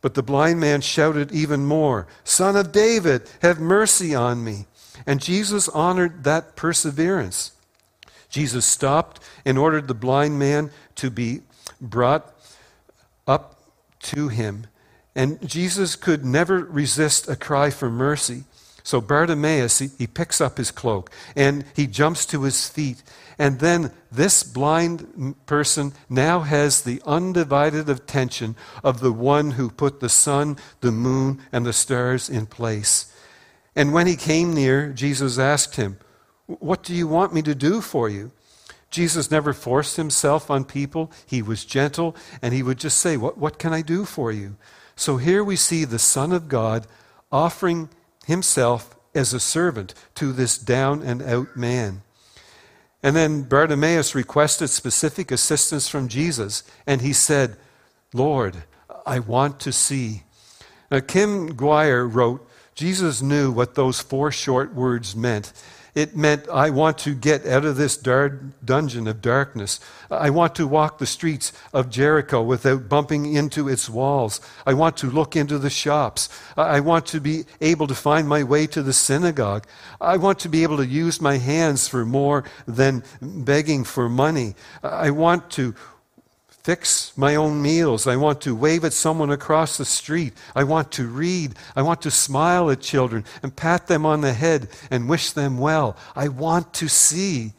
But 0.00 0.14
the 0.14 0.22
blind 0.22 0.60
man 0.60 0.80
shouted 0.82 1.32
even 1.32 1.64
more, 1.64 2.06
Son 2.22 2.56
of 2.56 2.70
David, 2.70 3.28
have 3.42 3.58
mercy 3.58 4.14
on 4.14 4.44
me. 4.44 4.66
And 5.06 5.20
Jesus 5.20 5.68
honored 5.68 6.24
that 6.24 6.56
perseverance. 6.56 7.52
Jesus 8.28 8.66
stopped 8.66 9.20
and 9.44 9.58
ordered 9.58 9.88
the 9.88 9.94
blind 9.94 10.38
man 10.38 10.70
to 10.96 11.10
be 11.10 11.40
brought 11.80 12.32
up 13.26 13.60
to 14.02 14.28
him. 14.28 14.66
And 15.14 15.46
Jesus 15.48 15.96
could 15.96 16.24
never 16.24 16.58
resist 16.58 17.28
a 17.28 17.36
cry 17.36 17.70
for 17.70 17.90
mercy. 17.90 18.44
So 18.86 19.00
Bartimaeus, 19.00 19.80
he, 19.80 19.88
he, 19.98 20.06
picks 20.06 20.40
up 20.40 20.58
his 20.58 20.70
cloak 20.70 21.10
and 21.34 21.64
he 21.74 21.88
jumps 21.88 22.24
to 22.26 22.44
his 22.44 22.68
feet. 22.68 23.02
And 23.36 23.58
then 23.58 23.90
this 24.12 24.44
blind 24.44 25.34
person 25.44 25.92
now 26.08 26.38
has 26.42 26.82
the 26.82 27.02
undivided 27.04 27.90
attention 27.90 28.54
of 28.84 29.00
the 29.00 29.10
one 29.10 29.50
who 29.50 29.70
put 29.70 29.98
the 29.98 30.08
sun, 30.08 30.56
the 30.82 30.92
moon, 30.92 31.42
and 31.50 31.66
the 31.66 31.72
stars 31.72 32.30
in 32.30 32.46
place. 32.46 33.12
And 33.74 33.92
when 33.92 34.06
he 34.06 34.14
came 34.14 34.54
near, 34.54 34.92
Jesus 34.92 35.36
asked 35.36 35.74
him, 35.74 35.98
What 36.46 36.84
do 36.84 36.94
you 36.94 37.08
want 37.08 37.34
me 37.34 37.42
to 37.42 37.56
do 37.56 37.80
for 37.80 38.08
you? 38.08 38.30
Jesus 38.92 39.32
never 39.32 39.52
forced 39.52 39.96
himself 39.96 40.48
on 40.48 40.64
people. 40.64 41.10
He 41.26 41.42
was 41.42 41.64
gentle, 41.64 42.14
and 42.40 42.54
he 42.54 42.62
would 42.62 42.78
just 42.78 42.98
say, 42.98 43.16
What, 43.16 43.36
what 43.36 43.58
can 43.58 43.72
I 43.72 43.82
do 43.82 44.04
for 44.04 44.30
you? 44.30 44.56
So 44.94 45.16
here 45.16 45.42
we 45.42 45.56
see 45.56 45.84
the 45.84 45.98
Son 45.98 46.30
of 46.30 46.46
God 46.46 46.86
offering 47.32 47.88
himself 48.26 48.94
as 49.14 49.32
a 49.32 49.40
servant 49.40 49.94
to 50.16 50.32
this 50.32 50.58
down 50.58 51.02
and 51.02 51.22
out 51.22 51.56
man. 51.56 52.02
And 53.02 53.14
then 53.14 53.42
Bartimaeus 53.42 54.14
requested 54.14 54.68
specific 54.68 55.30
assistance 55.30 55.88
from 55.88 56.08
Jesus, 56.08 56.64
and 56.86 57.00
he 57.00 57.12
said, 57.12 57.56
Lord, 58.12 58.64
I 59.06 59.20
want 59.20 59.60
to 59.60 59.72
see. 59.72 60.24
Now, 60.90 61.00
Ken 61.00 61.48
Gire 61.48 62.06
wrote, 62.06 62.46
Jesus 62.74 63.22
knew 63.22 63.50
what 63.50 63.74
those 63.74 64.00
four 64.00 64.32
short 64.32 64.74
words 64.74 65.14
meant. 65.14 65.52
It 65.96 66.14
meant, 66.14 66.46
I 66.50 66.68
want 66.68 66.98
to 66.98 67.14
get 67.14 67.46
out 67.46 67.64
of 67.64 67.76
this 67.76 67.96
dungeon 67.96 69.08
of 69.08 69.22
darkness. 69.22 69.80
I 70.10 70.28
want 70.28 70.54
to 70.56 70.66
walk 70.66 70.98
the 70.98 71.06
streets 71.06 71.54
of 71.72 71.88
Jericho 71.88 72.42
without 72.42 72.86
bumping 72.86 73.32
into 73.32 73.66
its 73.66 73.88
walls. 73.88 74.42
I 74.66 74.74
want 74.74 74.98
to 74.98 75.10
look 75.10 75.34
into 75.34 75.58
the 75.58 75.70
shops. 75.70 76.28
I 76.54 76.80
want 76.80 77.06
to 77.06 77.20
be 77.20 77.46
able 77.62 77.86
to 77.86 77.94
find 77.94 78.28
my 78.28 78.42
way 78.44 78.66
to 78.66 78.82
the 78.82 78.92
synagogue. 78.92 79.66
I 79.98 80.18
want 80.18 80.38
to 80.40 80.50
be 80.50 80.64
able 80.64 80.76
to 80.76 80.86
use 80.86 81.18
my 81.18 81.38
hands 81.38 81.88
for 81.88 82.04
more 82.04 82.44
than 82.66 83.02
begging 83.22 83.82
for 83.84 84.10
money. 84.10 84.54
I 84.82 85.10
want 85.12 85.50
to 85.52 85.74
fix 86.66 87.16
my 87.16 87.36
own 87.36 87.62
meals. 87.62 88.08
I 88.08 88.16
want 88.16 88.40
to 88.40 88.56
wave 88.56 88.84
at 88.84 88.92
someone 88.92 89.30
across 89.30 89.76
the 89.76 89.84
street. 89.84 90.32
I 90.52 90.64
want 90.64 90.90
to 90.92 91.06
read. 91.06 91.54
I 91.76 91.82
want 91.82 92.02
to 92.02 92.10
smile 92.10 92.72
at 92.72 92.80
children 92.80 93.24
and 93.40 93.54
pat 93.54 93.86
them 93.86 94.04
on 94.04 94.20
the 94.20 94.32
head 94.32 94.66
and 94.90 95.08
wish 95.08 95.30
them 95.30 95.58
well. 95.58 95.96
I 96.16 96.26
want 96.26 96.74
to 96.74 96.88
see. 96.88 97.52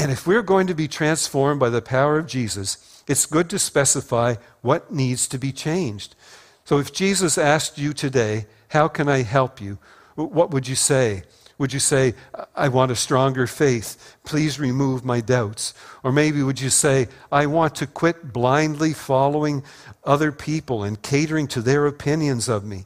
And 0.00 0.10
if 0.10 0.26
we're 0.26 0.42
going 0.42 0.66
to 0.66 0.74
be 0.74 0.88
transformed 0.88 1.60
by 1.60 1.70
the 1.70 1.80
power 1.80 2.18
of 2.18 2.26
Jesus, 2.26 3.04
it's 3.06 3.24
good 3.24 3.48
to 3.50 3.58
specify 3.60 4.34
what 4.62 4.92
needs 4.92 5.28
to 5.28 5.38
be 5.38 5.52
changed. 5.52 6.16
So 6.64 6.80
if 6.80 6.92
Jesus 6.92 7.38
asked 7.38 7.78
you 7.78 7.92
today, 7.92 8.46
How 8.70 8.88
can 8.88 9.08
I 9.08 9.22
help 9.22 9.60
you? 9.60 9.78
What 10.16 10.50
would 10.50 10.66
you 10.66 10.74
say? 10.74 11.22
Would 11.58 11.72
you 11.72 11.80
say, 11.80 12.14
I 12.56 12.68
want 12.68 12.90
a 12.90 12.96
stronger 12.96 13.46
faith? 13.46 14.16
Please 14.24 14.58
remove 14.58 15.04
my 15.04 15.20
doubts. 15.20 15.74
Or 16.02 16.12
maybe 16.12 16.42
would 16.42 16.60
you 16.60 16.70
say, 16.70 17.08
I 17.30 17.46
want 17.46 17.74
to 17.76 17.86
quit 17.86 18.32
blindly 18.32 18.92
following 18.92 19.62
other 20.04 20.32
people 20.32 20.82
and 20.82 21.00
catering 21.00 21.46
to 21.48 21.60
their 21.60 21.86
opinions 21.86 22.48
of 22.48 22.64
me. 22.64 22.84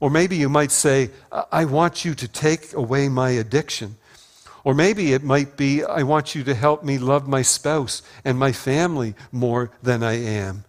Or 0.00 0.10
maybe 0.10 0.36
you 0.36 0.48
might 0.48 0.72
say, 0.72 1.10
I 1.52 1.64
want 1.64 2.04
you 2.04 2.14
to 2.14 2.28
take 2.28 2.72
away 2.72 3.08
my 3.08 3.30
addiction. 3.30 3.96
Or 4.64 4.74
maybe 4.74 5.12
it 5.12 5.22
might 5.22 5.56
be, 5.56 5.84
I 5.84 6.02
want 6.02 6.34
you 6.34 6.42
to 6.44 6.54
help 6.54 6.82
me 6.82 6.98
love 6.98 7.28
my 7.28 7.42
spouse 7.42 8.02
and 8.24 8.38
my 8.38 8.50
family 8.50 9.14
more 9.30 9.70
than 9.82 10.02
I 10.02 10.14
am. 10.14 10.64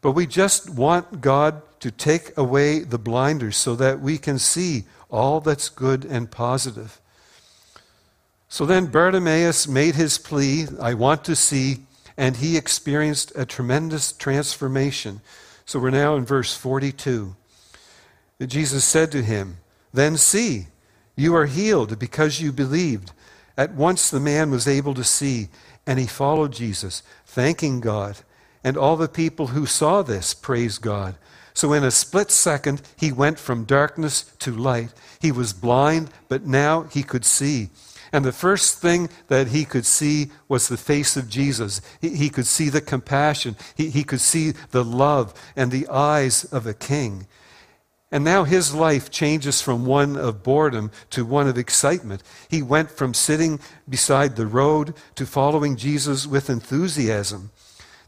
But 0.00 0.12
we 0.12 0.26
just 0.26 0.70
want 0.70 1.20
God 1.20 1.60
to 1.80 1.90
take 1.90 2.36
away 2.38 2.80
the 2.80 2.98
blinders 2.98 3.56
so 3.56 3.76
that 3.76 4.00
we 4.00 4.18
can 4.18 4.38
see 4.38 4.84
all 5.10 5.40
that's 5.40 5.68
good 5.68 6.04
and 6.04 6.30
positive. 6.30 7.00
So 8.48 8.64
then 8.64 8.86
Bartimaeus 8.86 9.66
made 9.66 9.94
his 9.96 10.18
plea, 10.18 10.66
I 10.80 10.94
want 10.94 11.24
to 11.24 11.36
see, 11.36 11.78
and 12.16 12.36
he 12.36 12.56
experienced 12.56 13.32
a 13.34 13.44
tremendous 13.44 14.12
transformation. 14.12 15.20
So 15.64 15.78
we're 15.78 15.90
now 15.90 16.16
in 16.16 16.24
verse 16.24 16.54
42. 16.54 17.34
Jesus 18.46 18.84
said 18.84 19.10
to 19.12 19.22
him, 19.22 19.58
Then 19.92 20.16
see, 20.16 20.68
you 21.16 21.34
are 21.34 21.46
healed 21.46 21.98
because 21.98 22.40
you 22.40 22.52
believed. 22.52 23.12
At 23.56 23.74
once 23.74 24.10
the 24.10 24.20
man 24.20 24.50
was 24.50 24.68
able 24.68 24.94
to 24.94 25.04
see, 25.04 25.48
and 25.86 25.98
he 25.98 26.06
followed 26.06 26.52
Jesus, 26.52 27.02
thanking 27.24 27.80
God. 27.80 28.18
And 28.66 28.76
all 28.76 28.96
the 28.96 29.06
people 29.06 29.46
who 29.46 29.64
saw 29.64 30.02
this 30.02 30.34
praised 30.34 30.82
God. 30.82 31.14
So 31.54 31.72
in 31.72 31.84
a 31.84 31.92
split 31.92 32.32
second, 32.32 32.82
he 32.96 33.12
went 33.12 33.38
from 33.38 33.62
darkness 33.62 34.24
to 34.40 34.50
light. 34.50 34.92
He 35.20 35.30
was 35.30 35.52
blind, 35.52 36.10
but 36.26 36.46
now 36.46 36.82
he 36.82 37.04
could 37.04 37.24
see. 37.24 37.70
And 38.12 38.24
the 38.24 38.32
first 38.32 38.80
thing 38.80 39.08
that 39.28 39.46
he 39.46 39.64
could 39.64 39.86
see 39.86 40.32
was 40.48 40.66
the 40.66 40.76
face 40.76 41.16
of 41.16 41.28
Jesus. 41.28 41.80
He, 42.00 42.16
he, 42.16 42.28
could 42.28 42.48
see 42.48 42.68
the 42.68 42.80
compassion. 42.80 43.54
He, 43.76 43.88
he 43.88 44.02
could 44.02 44.20
see 44.20 44.54
the 44.72 44.82
love 44.82 45.32
and 45.54 45.70
the 45.70 45.86
eyes 45.86 46.42
of 46.46 46.66
a 46.66 46.74
king. 46.74 47.28
And 48.10 48.24
now 48.24 48.42
his 48.42 48.74
life 48.74 49.12
changes 49.12 49.62
from 49.62 49.86
one 49.86 50.16
of 50.16 50.42
boredom 50.42 50.90
to 51.10 51.24
one 51.24 51.46
of 51.46 51.56
excitement. 51.56 52.24
He 52.48 52.62
went 52.62 52.90
from 52.90 53.14
sitting 53.14 53.60
beside 53.88 54.34
the 54.34 54.48
road 54.48 54.94
to 55.14 55.24
following 55.24 55.76
Jesus 55.76 56.26
with 56.26 56.50
enthusiasm. 56.50 57.52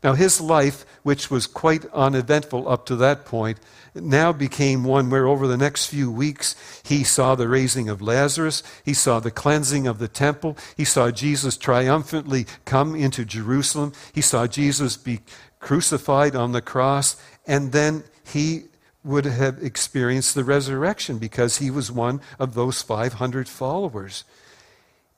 Now, 0.02 0.14
his 0.14 0.40
life, 0.40 0.86
which 1.02 1.30
was 1.30 1.46
quite 1.46 1.84
uneventful 1.92 2.68
up 2.68 2.86
to 2.86 2.96
that 2.96 3.24
point, 3.24 3.58
now 3.94 4.32
became 4.32 4.84
one 4.84 5.10
where 5.10 5.26
over 5.26 5.48
the 5.48 5.56
next 5.56 5.86
few 5.86 6.10
weeks 6.10 6.54
he 6.84 7.02
saw 7.02 7.34
the 7.34 7.48
raising 7.48 7.88
of 7.88 8.00
Lazarus, 8.00 8.62
he 8.84 8.94
saw 8.94 9.18
the 9.18 9.30
cleansing 9.30 9.88
of 9.88 9.98
the 9.98 10.08
temple, 10.08 10.56
he 10.76 10.84
saw 10.84 11.10
Jesus 11.10 11.56
triumphantly 11.56 12.46
come 12.64 12.94
into 12.94 13.24
Jerusalem, 13.24 13.92
he 14.12 14.20
saw 14.20 14.46
Jesus 14.46 14.96
be 14.96 15.20
crucified 15.58 16.36
on 16.36 16.52
the 16.52 16.62
cross, 16.62 17.16
and 17.46 17.72
then 17.72 18.04
he 18.24 18.64
would 19.02 19.24
have 19.24 19.62
experienced 19.62 20.34
the 20.34 20.44
resurrection 20.44 21.18
because 21.18 21.58
he 21.58 21.70
was 21.70 21.90
one 21.90 22.20
of 22.38 22.54
those 22.54 22.82
500 22.82 23.48
followers. 23.48 24.24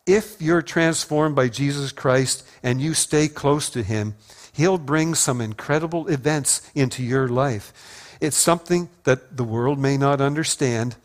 If 0.07 0.41
you're 0.41 0.63
transformed 0.63 1.37
by 1.37 1.49
Jesus 1.49 1.93
Christ 1.93 2.47
and 2.63 2.81
you 2.81 2.95
stay 2.95 3.29
close 3.29 3.69
to 3.71 3.83
him, 3.83 4.15
He'll 4.61 4.77
bring 4.77 5.15
some 5.15 5.41
incredible 5.41 6.07
events 6.09 6.71
into 6.75 7.03
your 7.03 7.29
life. 7.29 7.73
It's 8.21 8.37
something 8.37 8.91
that 9.05 9.39
the 9.39 9.43
world 9.43 9.79
may 9.79 9.97
not 9.97 10.21
understand, 10.21 10.97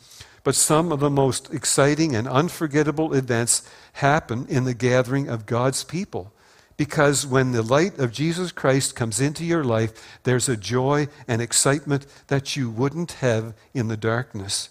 but 0.44 0.56
some 0.56 0.92
of 0.92 1.00
the 1.00 1.10
most 1.10 1.54
exciting 1.54 2.18
and 2.18 2.28
unforgettable 2.28 3.14
events 3.14 3.66
happen 3.94 4.46
in 4.50 4.66
the 4.66 4.74
gathering 4.74 5.30
of 5.30 5.46
God's 5.46 5.86
people. 5.86 6.34
Because 6.76 7.26
when 7.26 7.54
the 7.54 7.62
light 7.62 7.98
of 7.98 8.12
Jesus 8.12 8.52
Christ 8.52 8.94
comes 8.94 9.22
into 9.22 9.46
your 9.46 9.64
life, 9.64 10.20
there's 10.24 10.50
a 10.50 10.58
joy 10.58 11.08
and 11.26 11.42
excitement 11.42 12.06
that 12.28 12.58
you 12.58 12.70
wouldn't 12.70 13.14
have 13.14 13.54
in 13.74 13.88
the 13.88 13.96
darkness. 13.96 14.68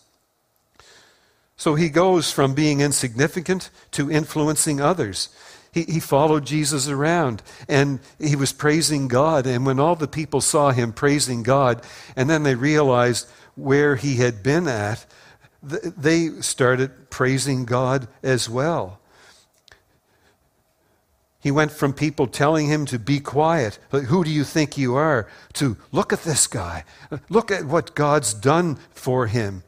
So 1.57 1.75
he 1.75 1.89
goes 1.89 2.31
from 2.31 2.53
being 2.53 2.83
insignificant 2.83 3.71
to 3.93 4.11
influencing 4.11 4.79
others 4.79 5.31
he, 5.75 5.83
he 5.83 6.01
followed 6.01 6.47
Jesus 6.47 6.89
around 6.89 7.43
and 7.69 7.99
he 8.21 8.37
was 8.37 8.53
praising 8.53 9.09
God. 9.09 9.45
And 9.45 9.67
when 9.67 9.81
all 9.81 9.97
the 9.97 10.07
people 10.07 10.41
saw 10.41 10.71
him 10.71 10.93
praising 10.93 11.43
God, 11.43 11.83
and 12.15 12.31
then 12.31 12.45
they 12.45 12.55
realized 12.55 13.29
where 13.57 13.97
he 13.97 14.17
had 14.17 14.43
been 14.43 14.69
at, 14.69 15.05
they 15.63 16.29
started 16.41 17.11
praising 17.11 17.65
God 17.65 18.07
as 18.23 18.49
well. 18.49 19.01
He 21.41 21.51
went 21.51 21.73
from 21.73 21.93
people 21.93 22.29
telling 22.29 22.69
him 22.69 22.87
to 22.87 22.99
be 22.99 23.19
quiet, 23.19 23.79
who 23.91 24.25
do 24.25 24.31
you 24.31 24.45
think 24.45 24.79
you 24.79 24.95
are, 24.95 25.29
to 25.55 25.77
look 25.91 26.13
at 26.13 26.23
this 26.23 26.47
guy, 26.47 26.85
look 27.29 27.51
at 27.51 27.65
what 27.65 27.95
God's 27.95 28.33
done 28.33 28.79
for 28.93 29.27
him. 29.27 29.65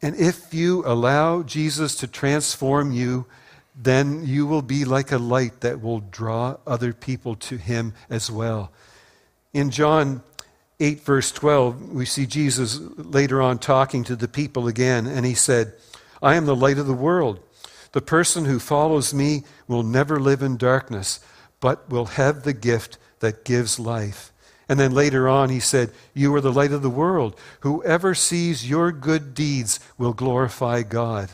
And 0.00 0.14
if 0.14 0.54
you 0.54 0.82
allow 0.86 1.42
Jesus 1.42 1.96
to 1.96 2.06
transform 2.06 2.92
you, 2.92 3.26
then 3.74 4.24
you 4.24 4.46
will 4.46 4.62
be 4.62 4.84
like 4.84 5.10
a 5.10 5.18
light 5.18 5.60
that 5.60 5.82
will 5.82 6.00
draw 6.00 6.56
other 6.66 6.92
people 6.92 7.34
to 7.36 7.56
him 7.56 7.92
as 8.08 8.30
well. 8.30 8.70
In 9.52 9.70
John 9.70 10.22
8, 10.80 11.00
verse 11.00 11.32
12, 11.32 11.90
we 11.92 12.04
see 12.04 12.26
Jesus 12.26 12.78
later 12.96 13.40
on 13.40 13.58
talking 13.58 14.04
to 14.04 14.16
the 14.16 14.28
people 14.28 14.68
again, 14.68 15.06
and 15.06 15.24
he 15.26 15.34
said, 15.34 15.72
I 16.22 16.36
am 16.36 16.46
the 16.46 16.56
light 16.56 16.78
of 16.78 16.86
the 16.86 16.94
world. 16.94 17.40
The 17.92 18.00
person 18.00 18.44
who 18.44 18.58
follows 18.58 19.14
me 19.14 19.44
will 19.68 19.84
never 19.84 20.18
live 20.18 20.42
in 20.42 20.56
darkness, 20.56 21.20
but 21.60 21.88
will 21.88 22.06
have 22.06 22.42
the 22.42 22.52
gift 22.52 22.98
that 23.20 23.44
gives 23.44 23.78
life. 23.78 24.32
And 24.68 24.80
then 24.80 24.92
later 24.92 25.28
on, 25.28 25.50
he 25.50 25.60
said, 25.60 25.92
You 26.14 26.34
are 26.34 26.40
the 26.40 26.52
light 26.52 26.72
of 26.72 26.82
the 26.82 26.90
world. 26.90 27.38
Whoever 27.60 28.14
sees 28.14 28.68
your 28.68 28.90
good 28.92 29.34
deeds 29.34 29.78
will 29.98 30.12
glorify 30.12 30.82
God. 30.82 31.30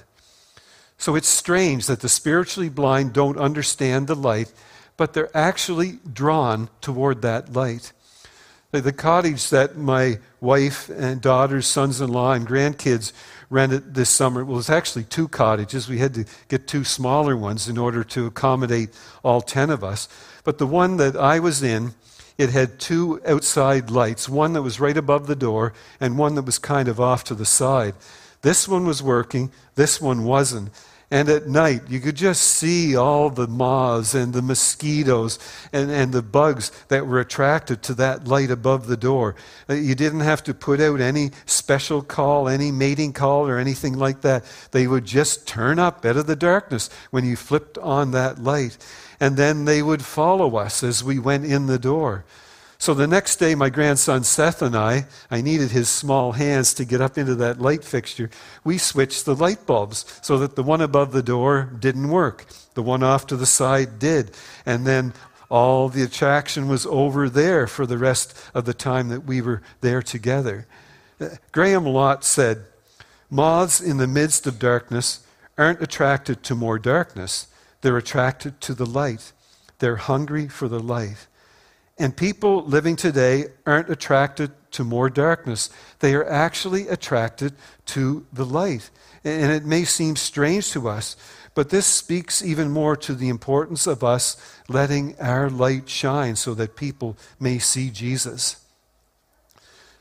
So 1.00 1.14
it's 1.14 1.30
strange 1.30 1.86
that 1.86 2.00
the 2.00 2.10
spiritually 2.10 2.68
blind 2.68 3.14
don't 3.14 3.38
understand 3.38 4.06
the 4.06 4.14
light, 4.14 4.52
but 4.98 5.14
they're 5.14 5.34
actually 5.34 5.98
drawn 6.12 6.68
toward 6.82 7.22
that 7.22 7.54
light. 7.54 7.92
The 8.70 8.92
cottage 8.92 9.48
that 9.48 9.78
my 9.78 10.18
wife 10.42 10.90
and 10.90 11.22
daughters, 11.22 11.66
sons 11.66 12.02
in 12.02 12.12
law, 12.12 12.32
and 12.32 12.46
grandkids 12.46 13.14
rented 13.48 13.94
this 13.94 14.10
summer 14.10 14.44
well, 14.44 14.56
was 14.56 14.68
actually 14.68 15.04
two 15.04 15.26
cottages. 15.26 15.88
We 15.88 15.96
had 15.96 16.12
to 16.14 16.26
get 16.48 16.68
two 16.68 16.84
smaller 16.84 17.34
ones 17.34 17.66
in 17.66 17.78
order 17.78 18.04
to 18.04 18.26
accommodate 18.26 18.90
all 19.24 19.40
10 19.40 19.70
of 19.70 19.82
us. 19.82 20.06
But 20.44 20.58
the 20.58 20.66
one 20.66 20.98
that 20.98 21.16
I 21.16 21.38
was 21.38 21.62
in, 21.62 21.94
it 22.36 22.50
had 22.50 22.78
two 22.78 23.22
outside 23.26 23.90
lights, 23.90 24.28
one 24.28 24.52
that 24.52 24.60
was 24.60 24.80
right 24.80 24.98
above 24.98 25.28
the 25.28 25.34
door 25.34 25.72
and 25.98 26.18
one 26.18 26.34
that 26.34 26.44
was 26.44 26.58
kind 26.58 26.88
of 26.88 27.00
off 27.00 27.24
to 27.24 27.34
the 27.34 27.46
side. 27.46 27.94
This 28.42 28.68
one 28.68 28.86
was 28.86 29.02
working, 29.02 29.50
this 29.76 29.98
one 29.98 30.24
wasn't. 30.24 30.68
And 31.12 31.28
at 31.28 31.48
night, 31.48 31.82
you 31.88 31.98
could 31.98 32.14
just 32.14 32.40
see 32.42 32.94
all 32.94 33.30
the 33.30 33.48
moths 33.48 34.14
and 34.14 34.32
the 34.32 34.42
mosquitoes 34.42 35.40
and, 35.72 35.90
and 35.90 36.12
the 36.12 36.22
bugs 36.22 36.70
that 36.86 37.04
were 37.04 37.18
attracted 37.18 37.82
to 37.82 37.94
that 37.94 38.28
light 38.28 38.52
above 38.52 38.86
the 38.86 38.96
door. 38.96 39.34
Uh, 39.68 39.74
you 39.74 39.96
didn't 39.96 40.20
have 40.20 40.44
to 40.44 40.54
put 40.54 40.80
out 40.80 41.00
any 41.00 41.32
special 41.46 42.00
call, 42.00 42.48
any 42.48 42.70
mating 42.70 43.12
call, 43.12 43.48
or 43.48 43.58
anything 43.58 43.98
like 43.98 44.20
that. 44.20 44.44
They 44.70 44.86
would 44.86 45.04
just 45.04 45.48
turn 45.48 45.80
up 45.80 46.04
out 46.04 46.16
of 46.16 46.28
the 46.28 46.36
darkness 46.36 46.88
when 47.10 47.24
you 47.24 47.34
flipped 47.34 47.76
on 47.78 48.12
that 48.12 48.38
light. 48.38 48.78
And 49.18 49.36
then 49.36 49.64
they 49.64 49.82
would 49.82 50.04
follow 50.04 50.56
us 50.56 50.84
as 50.84 51.02
we 51.02 51.18
went 51.18 51.44
in 51.44 51.66
the 51.66 51.78
door. 51.78 52.24
So 52.80 52.94
the 52.94 53.06
next 53.06 53.36
day, 53.36 53.54
my 53.54 53.68
grandson 53.68 54.24
Seth 54.24 54.62
and 54.62 54.74
I, 54.74 55.04
I 55.30 55.42
needed 55.42 55.70
his 55.70 55.90
small 55.90 56.32
hands 56.32 56.72
to 56.74 56.86
get 56.86 57.02
up 57.02 57.18
into 57.18 57.34
that 57.34 57.60
light 57.60 57.84
fixture. 57.84 58.30
We 58.64 58.78
switched 58.78 59.26
the 59.26 59.34
light 59.34 59.66
bulbs 59.66 60.06
so 60.22 60.38
that 60.38 60.56
the 60.56 60.62
one 60.62 60.80
above 60.80 61.12
the 61.12 61.22
door 61.22 61.70
didn't 61.78 62.08
work. 62.08 62.46
The 62.72 62.82
one 62.82 63.02
off 63.02 63.26
to 63.26 63.36
the 63.36 63.44
side 63.44 63.98
did. 63.98 64.30
And 64.64 64.86
then 64.86 65.12
all 65.50 65.90
the 65.90 66.02
attraction 66.02 66.68
was 66.68 66.86
over 66.86 67.28
there 67.28 67.66
for 67.66 67.84
the 67.84 67.98
rest 67.98 68.34
of 68.54 68.64
the 68.64 68.72
time 68.72 69.10
that 69.10 69.26
we 69.26 69.42
were 69.42 69.60
there 69.82 70.00
together. 70.00 70.66
Uh, 71.20 71.28
Graham 71.52 71.84
Lotz 71.84 72.24
said, 72.24 72.64
Moths 73.28 73.82
in 73.82 73.98
the 73.98 74.06
midst 74.06 74.46
of 74.46 74.58
darkness 74.58 75.20
aren't 75.58 75.82
attracted 75.82 76.42
to 76.44 76.54
more 76.54 76.78
darkness, 76.78 77.48
they're 77.82 77.98
attracted 77.98 78.58
to 78.62 78.72
the 78.72 78.86
light. 78.86 79.32
They're 79.80 79.96
hungry 79.96 80.48
for 80.48 80.66
the 80.66 80.80
light. 80.80 81.26
And 82.00 82.16
people 82.16 82.64
living 82.64 82.96
today 82.96 83.48
aren't 83.66 83.90
attracted 83.90 84.52
to 84.70 84.84
more 84.84 85.10
darkness. 85.10 85.68
They 85.98 86.14
are 86.14 86.26
actually 86.26 86.88
attracted 86.88 87.52
to 87.86 88.24
the 88.32 88.46
light. 88.46 88.88
And 89.22 89.52
it 89.52 89.66
may 89.66 89.84
seem 89.84 90.16
strange 90.16 90.70
to 90.70 90.88
us, 90.88 91.14
but 91.54 91.68
this 91.68 91.84
speaks 91.84 92.42
even 92.42 92.70
more 92.70 92.96
to 92.96 93.14
the 93.14 93.28
importance 93.28 93.86
of 93.86 94.02
us 94.02 94.38
letting 94.66 95.14
our 95.20 95.50
light 95.50 95.90
shine 95.90 96.36
so 96.36 96.54
that 96.54 96.74
people 96.74 97.18
may 97.38 97.58
see 97.58 97.90
Jesus. 97.90 98.64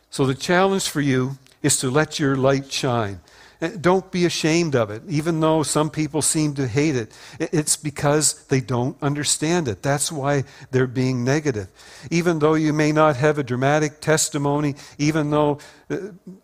So 0.10 0.26
the 0.26 0.36
challenge 0.36 0.88
for 0.88 1.02
you 1.02 1.38
is 1.62 1.78
to 1.82 1.90
let 1.90 2.18
your 2.18 2.38
light 2.38 2.72
shine. 2.72 3.20
Eh, 3.62 3.72
don't 3.80 4.10
be 4.10 4.26
ashamed 4.26 4.74
of 4.74 4.90
it, 4.90 5.04
even 5.08 5.40
though 5.40 5.64
some 5.64 5.90
people 5.90 6.22
seem 6.22 6.54
to 6.54 6.68
hate 6.68 6.96
it. 6.96 7.12
It's 7.40 7.76
because 7.76 8.46
they 8.46 8.62
don't 8.62 8.96
understand 9.02 9.68
it. 9.68 9.82
That's 9.82 10.12
why 10.12 10.46
they're 10.72 10.88
being 10.88 11.26
negative. 11.26 11.68
Even 12.10 12.40
though 12.40 12.54
you 12.54 12.72
may 12.72 12.92
not 12.92 13.18
have 13.18 13.38
a 13.38 13.44
dramatic 13.44 14.00
testimony, 14.00 14.76
even 14.98 15.30
though 15.30 15.60
uh, 15.90 15.98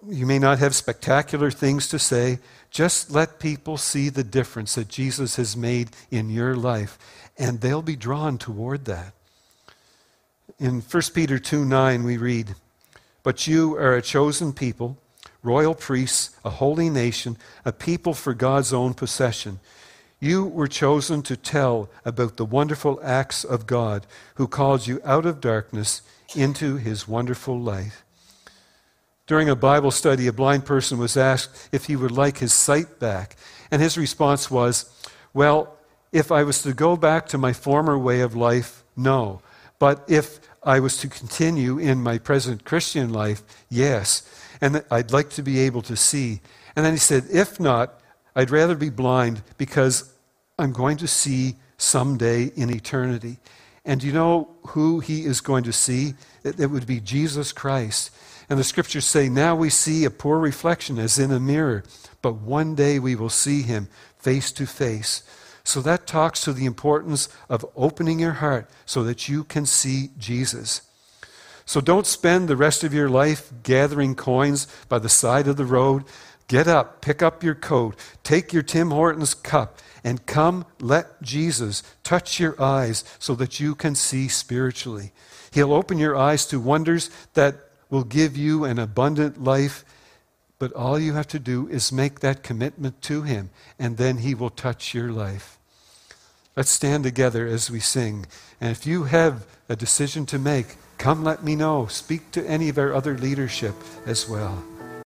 you 0.07 0.25
may 0.25 0.39
not 0.39 0.59
have 0.59 0.75
spectacular 0.75 1.51
things 1.51 1.87
to 1.89 1.99
say, 1.99 2.39
just 2.69 3.11
let 3.11 3.39
people 3.39 3.77
see 3.77 4.09
the 4.09 4.23
difference 4.23 4.75
that 4.75 4.89
Jesus 4.89 5.37
has 5.37 5.55
made 5.55 5.91
in 6.11 6.29
your 6.29 6.55
life, 6.55 6.97
and 7.37 7.61
they'll 7.61 7.81
be 7.81 7.95
drawn 7.95 8.37
toward 8.37 8.83
that. 8.85 9.13
In 10.59 10.81
1 10.81 11.03
Peter 11.13 11.39
2 11.39 11.63
9, 11.63 12.03
we 12.03 12.17
read, 12.17 12.55
But 13.23 13.47
you 13.47 13.75
are 13.75 13.95
a 13.95 14.01
chosen 14.01 14.51
people 14.51 14.97
royal 15.45 15.75
priests, 15.75 16.35
a 16.43 16.49
holy 16.49 16.89
nation, 16.89 17.37
a 17.63 17.71
people 17.71 18.13
for 18.13 18.33
God's 18.33 18.73
own 18.73 18.93
possession. 18.93 19.59
You 20.19 20.45
were 20.45 20.67
chosen 20.67 21.21
to 21.23 21.37
tell 21.37 21.89
about 22.03 22.37
the 22.37 22.45
wonderful 22.45 22.99
acts 23.03 23.43
of 23.43 23.67
God 23.67 24.07
who 24.35 24.47
called 24.47 24.87
you 24.87 24.99
out 25.05 25.25
of 25.25 25.41
darkness 25.41 26.01
into 26.35 26.77
his 26.77 27.07
wonderful 27.07 27.59
light. 27.59 27.91
During 29.27 29.49
a 29.49 29.55
Bible 29.55 29.91
study, 29.91 30.27
a 30.27 30.33
blind 30.33 30.65
person 30.65 30.97
was 30.97 31.17
asked 31.17 31.69
if 31.71 31.85
he 31.85 31.95
would 31.95 32.11
like 32.11 32.37
his 32.37 32.53
sight 32.53 32.99
back. 32.99 33.35
And 33.71 33.81
his 33.81 33.97
response 33.97 34.51
was, 34.51 34.89
Well, 35.33 35.77
if 36.11 36.31
I 36.31 36.43
was 36.43 36.61
to 36.61 36.73
go 36.73 36.95
back 36.95 37.27
to 37.29 37.37
my 37.37 37.51
former 37.51 37.97
way 37.97 38.21
of 38.21 38.35
life, 38.35 38.83
no. 38.95 39.41
But 39.79 40.05
if 40.07 40.39
I 40.63 40.79
was 40.79 40.97
to 40.97 41.07
continue 41.07 41.77
in 41.77 42.01
my 42.01 42.17
present 42.19 42.65
Christian 42.65 43.11
life, 43.11 43.43
yes 43.69 44.23
and 44.65 44.83
I'd 44.89 45.11
like 45.11 45.29
to 45.31 45.43
be 45.43 45.59
able 45.59 45.83
to 45.83 45.95
see. 45.95 46.41
And 46.75 46.83
then 46.83 46.93
he 46.93 46.97
said, 46.97 47.25
If 47.31 47.59
not, 47.59 48.01
I'd 48.35 48.49
rather 48.49 48.73
be 48.73 48.89
blind 48.89 49.43
because 49.59 50.11
I'm 50.57 50.73
going 50.73 50.97
to 50.97 51.07
see 51.07 51.57
someday 51.77 52.45
in 52.55 52.71
eternity. 52.71 53.37
And 53.85 54.01
you 54.01 54.11
know 54.11 54.49
who 54.69 55.01
he 55.01 55.23
is 55.23 55.39
going 55.39 55.65
to 55.65 55.71
see? 55.71 56.15
It, 56.43 56.59
it, 56.59 56.71
would 56.71 56.87
be 56.87 56.99
Jesus 56.99 57.51
Christ. 57.51 58.09
And 58.49 58.57
the 58.57 58.63
scriptures 58.63 59.05
say, 59.05 59.29
Now 59.29 59.55
we 59.55 59.69
see 59.69 60.03
a 60.03 60.09
poor 60.09 60.39
reflection 60.39 60.97
as 60.97 61.19
in 61.19 61.31
a 61.31 61.39
mirror, 61.39 61.83
but 62.23 62.33
one 62.33 62.73
day 62.73 62.97
we 62.97 63.15
will 63.15 63.29
see 63.29 63.61
him 63.61 63.87
face 64.17 64.51
to 64.53 64.65
face. 64.65 65.21
So 65.63 65.79
that 65.81 66.07
talks 66.07 66.41
to 66.41 66.53
the 66.53 66.65
importance 66.65 67.29
of 67.49 67.65
opening 67.75 68.17
your 68.17 68.33
heart 68.33 68.67
so 68.87 69.03
that 69.03 69.29
you 69.29 69.43
can 69.43 69.67
see 69.67 70.09
Jesus. 70.17 70.81
So 71.65 71.81
don't 71.81 72.05
spend 72.05 72.47
the 72.47 72.55
rest 72.55 72.83
of 72.83 72.93
your 72.93 73.09
life 73.09 73.51
gathering 73.63 74.15
coins 74.15 74.67
by 74.87 74.99
the 74.99 75.09
side 75.09 75.47
of 75.47 75.57
the 75.57 75.65
road. 75.65 76.03
Get 76.47 76.67
up, 76.67 77.01
pick 77.01 77.23
up 77.23 77.43
your 77.43 77.55
coat, 77.55 77.95
take 78.23 78.53
your 78.53 78.61
Tim 78.61 78.91
Hortons 78.91 79.33
cup, 79.33 79.79
and 80.03 80.25
come 80.27 80.65
let 80.79 81.21
Jesus 81.23 81.81
touch 82.03 82.39
your 82.39 82.61
eyes 82.61 83.03
so 83.17 83.33
that 83.35 83.59
you 83.59 83.73
can 83.73 83.95
see 83.95 84.27
spiritually. 84.27 85.11
He'll 85.51 85.73
open 85.73 85.97
your 85.97 86.15
eyes 86.15 86.45
to 86.47 86.59
wonders 86.59 87.09
that 87.33 87.55
will 87.89 88.03
give 88.03 88.37
you 88.37 88.63
an 88.63 88.77
abundant 88.77 89.43
life. 89.43 89.83
But 90.59 90.73
all 90.73 90.99
you 90.99 91.13
have 91.13 91.27
to 91.29 91.39
do 91.39 91.67
is 91.67 91.91
make 91.91 92.19
that 92.19 92.43
commitment 92.43 93.01
to 93.03 93.23
Him, 93.23 93.49
and 93.79 93.97
then 93.97 94.17
He 94.17 94.35
will 94.35 94.51
touch 94.51 94.93
your 94.93 95.11
life. 95.11 95.57
Let's 96.55 96.69
stand 96.69 97.03
together 97.03 97.47
as 97.47 97.71
we 97.71 97.79
sing. 97.79 98.27
And 98.61 98.71
if 98.71 98.85
you 98.85 99.05
have 99.05 99.47
a 99.67 99.75
decision 99.75 100.25
to 100.27 100.39
make, 100.39 100.77
Come 100.97 101.23
let 101.23 101.43
me 101.43 101.55
know. 101.55 101.87
Speak 101.87 102.31
to 102.31 102.45
any 102.47 102.69
of 102.69 102.77
our 102.77 102.93
other 102.93 103.17
leadership 103.17 103.75
as 104.05 104.27
well. 104.27 104.63